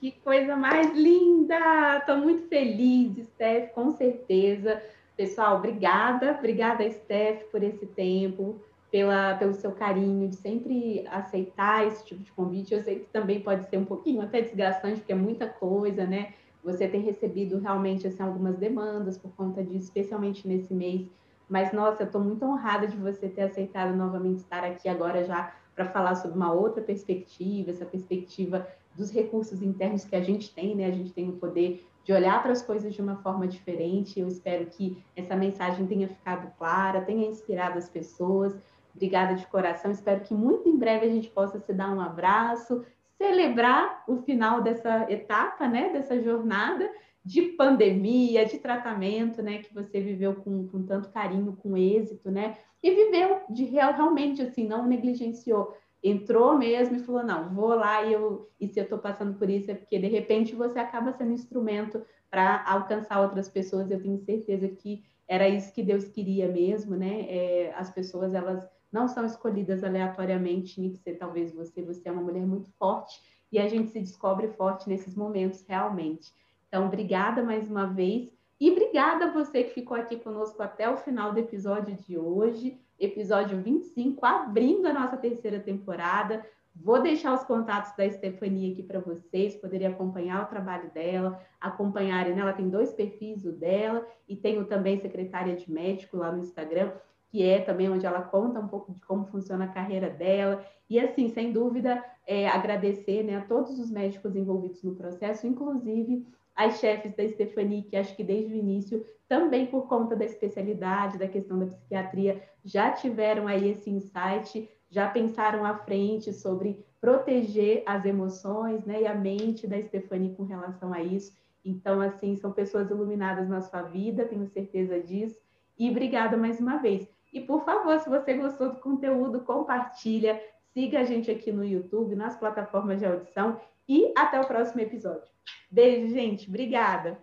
Que 0.00 0.10
coisa 0.10 0.56
mais 0.56 0.92
linda! 0.92 1.98
Estou 1.98 2.16
muito 2.16 2.48
feliz, 2.48 3.24
Steph, 3.28 3.72
com 3.72 3.92
certeza. 3.92 4.82
Pessoal, 5.16 5.58
obrigada, 5.58 6.32
obrigada, 6.38 6.88
Steph, 6.88 7.44
por 7.50 7.62
esse 7.62 7.86
tempo, 7.86 8.60
pela, 8.90 9.36
pelo 9.36 9.52
seu 9.54 9.72
carinho 9.72 10.28
de 10.28 10.36
sempre 10.36 11.06
aceitar 11.08 11.86
esse 11.86 12.04
tipo 12.04 12.22
de 12.22 12.32
convite. 12.32 12.74
Eu 12.74 12.82
sei 12.82 13.00
que 13.00 13.10
também 13.10 13.40
pode 13.40 13.68
ser 13.68 13.76
um 13.76 13.84
pouquinho 13.84 14.22
até 14.22 14.40
desgastante, 14.40 15.00
porque 15.00 15.12
é 15.12 15.16
muita 15.16 15.46
coisa, 15.46 16.06
né? 16.06 16.34
Você 16.64 16.88
tem 16.88 17.02
recebido 17.02 17.58
realmente 17.58 18.06
assim, 18.06 18.22
algumas 18.22 18.56
demandas 18.56 19.18
por 19.18 19.32
conta 19.32 19.62
disso, 19.62 19.84
especialmente 19.84 20.46
nesse 20.46 20.72
mês. 20.72 21.08
Mas, 21.48 21.72
nossa, 21.72 22.04
eu 22.04 22.06
estou 22.06 22.20
muito 22.20 22.44
honrada 22.44 22.86
de 22.86 22.96
você 22.96 23.28
ter 23.28 23.42
aceitado 23.42 23.94
novamente 23.94 24.38
estar 24.38 24.64
aqui 24.64 24.88
agora 24.88 25.24
já 25.24 25.54
para 25.74 25.86
falar 25.86 26.14
sobre 26.14 26.36
uma 26.36 26.52
outra 26.52 26.82
perspectiva, 26.82 27.70
essa 27.70 27.84
perspectiva 27.84 28.66
dos 28.94 29.10
recursos 29.10 29.62
internos 29.62 30.04
que 30.04 30.16
a 30.16 30.20
gente 30.20 30.54
tem, 30.54 30.74
né? 30.74 30.86
A 30.86 30.90
gente 30.90 31.12
tem 31.12 31.28
o 31.28 31.34
poder 31.34 31.86
de 32.04 32.12
olhar 32.12 32.42
para 32.42 32.52
as 32.52 32.62
coisas 32.62 32.94
de 32.94 33.00
uma 33.00 33.16
forma 33.16 33.46
diferente. 33.46 34.18
Eu 34.18 34.28
espero 34.28 34.66
que 34.66 35.02
essa 35.14 35.36
mensagem 35.36 35.86
tenha 35.86 36.08
ficado 36.08 36.52
clara, 36.56 37.00
tenha 37.00 37.26
inspirado 37.26 37.78
as 37.78 37.88
pessoas. 37.88 38.54
Obrigada 38.94 39.34
de 39.34 39.46
coração. 39.46 39.90
Espero 39.90 40.20
que 40.20 40.34
muito 40.34 40.68
em 40.68 40.76
breve 40.76 41.06
a 41.06 41.10
gente 41.10 41.28
possa 41.28 41.58
se 41.58 41.72
dar 41.72 41.94
um 41.94 42.00
abraço, 42.00 42.84
celebrar 43.16 44.02
o 44.08 44.16
final 44.16 44.62
dessa 44.62 45.10
etapa, 45.10 45.68
né, 45.68 45.90
dessa 45.92 46.20
jornada 46.20 46.90
de 47.24 47.42
pandemia, 47.42 48.44
de 48.44 48.58
tratamento, 48.58 49.40
né, 49.40 49.58
que 49.58 49.72
você 49.72 50.00
viveu 50.00 50.34
com, 50.34 50.66
com 50.66 50.82
tanto 50.82 51.08
carinho, 51.10 51.56
com 51.56 51.76
êxito, 51.76 52.32
né, 52.32 52.56
e 52.82 52.90
viveu 52.90 53.42
de 53.48 53.64
real, 53.64 53.92
realmente 53.92 54.42
assim, 54.42 54.66
não 54.66 54.86
negligenciou, 54.88 55.76
entrou 56.02 56.58
mesmo 56.58 56.96
e 56.96 57.00
falou 57.00 57.22
não, 57.22 57.54
vou 57.54 57.74
lá 57.74 58.04
e 58.04 58.12
eu 58.12 58.50
e 58.60 58.66
se 58.66 58.80
eu 58.80 58.84
estou 58.84 58.98
passando 58.98 59.38
por 59.38 59.48
isso 59.48 59.70
é 59.70 59.74
porque 59.74 59.98
de 59.98 60.08
repente 60.08 60.54
você 60.54 60.78
acaba 60.78 61.12
sendo 61.12 61.32
instrumento 61.32 62.02
para 62.30 62.64
alcançar 62.66 63.20
outras 63.20 63.48
pessoas. 63.48 63.90
Eu 63.90 64.02
tenho 64.02 64.18
certeza 64.18 64.68
que 64.68 65.04
era 65.28 65.48
isso 65.48 65.72
que 65.72 65.82
Deus 65.82 66.08
queria 66.08 66.48
mesmo, 66.48 66.96
né? 66.96 67.26
É, 67.28 67.74
as 67.76 67.90
pessoas 67.90 68.34
elas 68.34 68.66
não 68.90 69.06
são 69.06 69.24
escolhidas 69.24 69.84
aleatoriamente, 69.84 70.80
nem 70.80 70.90
que 70.90 70.98
ser 70.98 71.14
talvez 71.14 71.54
você, 71.54 71.82
você 71.82 72.08
é 72.08 72.12
uma 72.12 72.22
mulher 72.22 72.46
muito 72.46 72.70
forte 72.72 73.20
e 73.50 73.58
a 73.58 73.68
gente 73.68 73.90
se 73.90 74.00
descobre 74.00 74.48
forte 74.48 74.88
nesses 74.88 75.14
momentos 75.14 75.64
realmente. 75.68 76.32
Então, 76.68 76.86
obrigada 76.86 77.42
mais 77.42 77.70
uma 77.70 77.86
vez 77.86 78.30
e 78.62 78.70
obrigada 78.70 79.24
a 79.24 79.32
você 79.32 79.64
que 79.64 79.74
ficou 79.74 79.96
aqui 79.96 80.16
conosco 80.16 80.62
até 80.62 80.88
o 80.88 80.96
final 80.96 81.32
do 81.32 81.40
episódio 81.40 81.96
de 81.96 82.16
hoje, 82.16 82.80
episódio 82.96 83.60
25, 83.60 84.24
abrindo 84.24 84.86
a 84.86 84.92
nossa 84.92 85.16
terceira 85.16 85.58
temporada. 85.58 86.46
Vou 86.72 87.02
deixar 87.02 87.34
os 87.34 87.42
contatos 87.42 87.92
da 87.96 88.06
Estefania 88.06 88.70
aqui 88.70 88.84
para 88.84 89.00
vocês 89.00 89.56
poderem 89.56 89.88
acompanhar 89.88 90.44
o 90.44 90.46
trabalho 90.46 90.88
dela, 90.92 91.44
acompanharem. 91.60 92.36
Né? 92.36 92.40
Ela 92.40 92.52
tem 92.52 92.68
dois 92.68 92.92
perfis, 92.92 93.44
o 93.44 93.50
dela, 93.50 94.06
e 94.28 94.36
tenho 94.36 94.64
também 94.64 94.96
secretária 94.96 95.56
de 95.56 95.68
médico 95.68 96.16
lá 96.16 96.30
no 96.30 96.38
Instagram 96.38 96.92
que 97.32 97.42
é 97.42 97.60
também 97.62 97.88
onde 97.88 98.04
ela 98.04 98.20
conta 98.20 98.60
um 98.60 98.68
pouco 98.68 98.92
de 98.92 99.00
como 99.00 99.24
funciona 99.24 99.64
a 99.64 99.68
carreira 99.68 100.10
dela. 100.10 100.62
E, 100.88 101.00
assim, 101.00 101.30
sem 101.30 101.50
dúvida, 101.50 102.04
é, 102.26 102.46
agradecer 102.46 103.22
né, 103.22 103.38
a 103.38 103.40
todos 103.40 103.80
os 103.80 103.90
médicos 103.90 104.36
envolvidos 104.36 104.82
no 104.82 104.94
processo, 104.94 105.46
inclusive 105.46 106.26
as 106.54 106.78
chefes 106.78 107.14
da 107.14 107.26
Stephanie, 107.28 107.82
que 107.82 107.96
acho 107.96 108.14
que 108.14 108.22
desde 108.22 108.52
o 108.52 108.56
início, 108.56 109.04
também 109.28 109.66
por 109.66 109.88
conta 109.88 110.14
da 110.14 110.24
especialidade, 110.24 111.18
da 111.18 111.26
questão 111.26 111.58
da 111.58 111.66
psiquiatria, 111.66 112.42
já 112.64 112.90
tiveram 112.90 113.46
aí 113.46 113.70
esse 113.70 113.90
insight, 113.90 114.68
já 114.90 115.08
pensaram 115.08 115.64
à 115.64 115.74
frente 115.78 116.32
sobre 116.32 116.84
proteger 117.00 117.82
as 117.86 118.04
emoções 118.04 118.84
né, 118.84 119.02
e 119.02 119.06
a 119.06 119.14
mente 119.14 119.66
da 119.66 119.80
Stephanie 119.82 120.34
com 120.34 120.44
relação 120.44 120.92
a 120.92 121.02
isso. 121.02 121.32
Então, 121.64 122.00
assim, 122.00 122.36
são 122.36 122.52
pessoas 122.52 122.90
iluminadas 122.90 123.48
na 123.48 123.60
sua 123.60 123.82
vida, 123.82 124.26
tenho 124.26 124.46
certeza 124.46 125.00
disso. 125.00 125.40
E 125.78 125.90
obrigada 125.90 126.36
mais 126.36 126.60
uma 126.60 126.76
vez. 126.76 127.08
E 127.32 127.40
por 127.40 127.64
favor, 127.64 127.98
se 128.00 128.10
você 128.10 128.34
gostou 128.34 128.70
do 128.70 128.80
conteúdo, 128.80 129.40
compartilha, 129.40 130.40
siga 130.74 131.00
a 131.00 131.04
gente 131.04 131.30
aqui 131.30 131.50
no 131.50 131.64
YouTube, 131.64 132.14
nas 132.14 132.36
plataformas 132.36 132.98
de 132.98 133.06
audição 133.06 133.58
e 133.92 134.10
até 134.16 134.40
o 134.40 134.46
próximo 134.46 134.80
episódio. 134.80 135.30
Beijo, 135.70 136.14
gente. 136.14 136.48
Obrigada. 136.48 137.20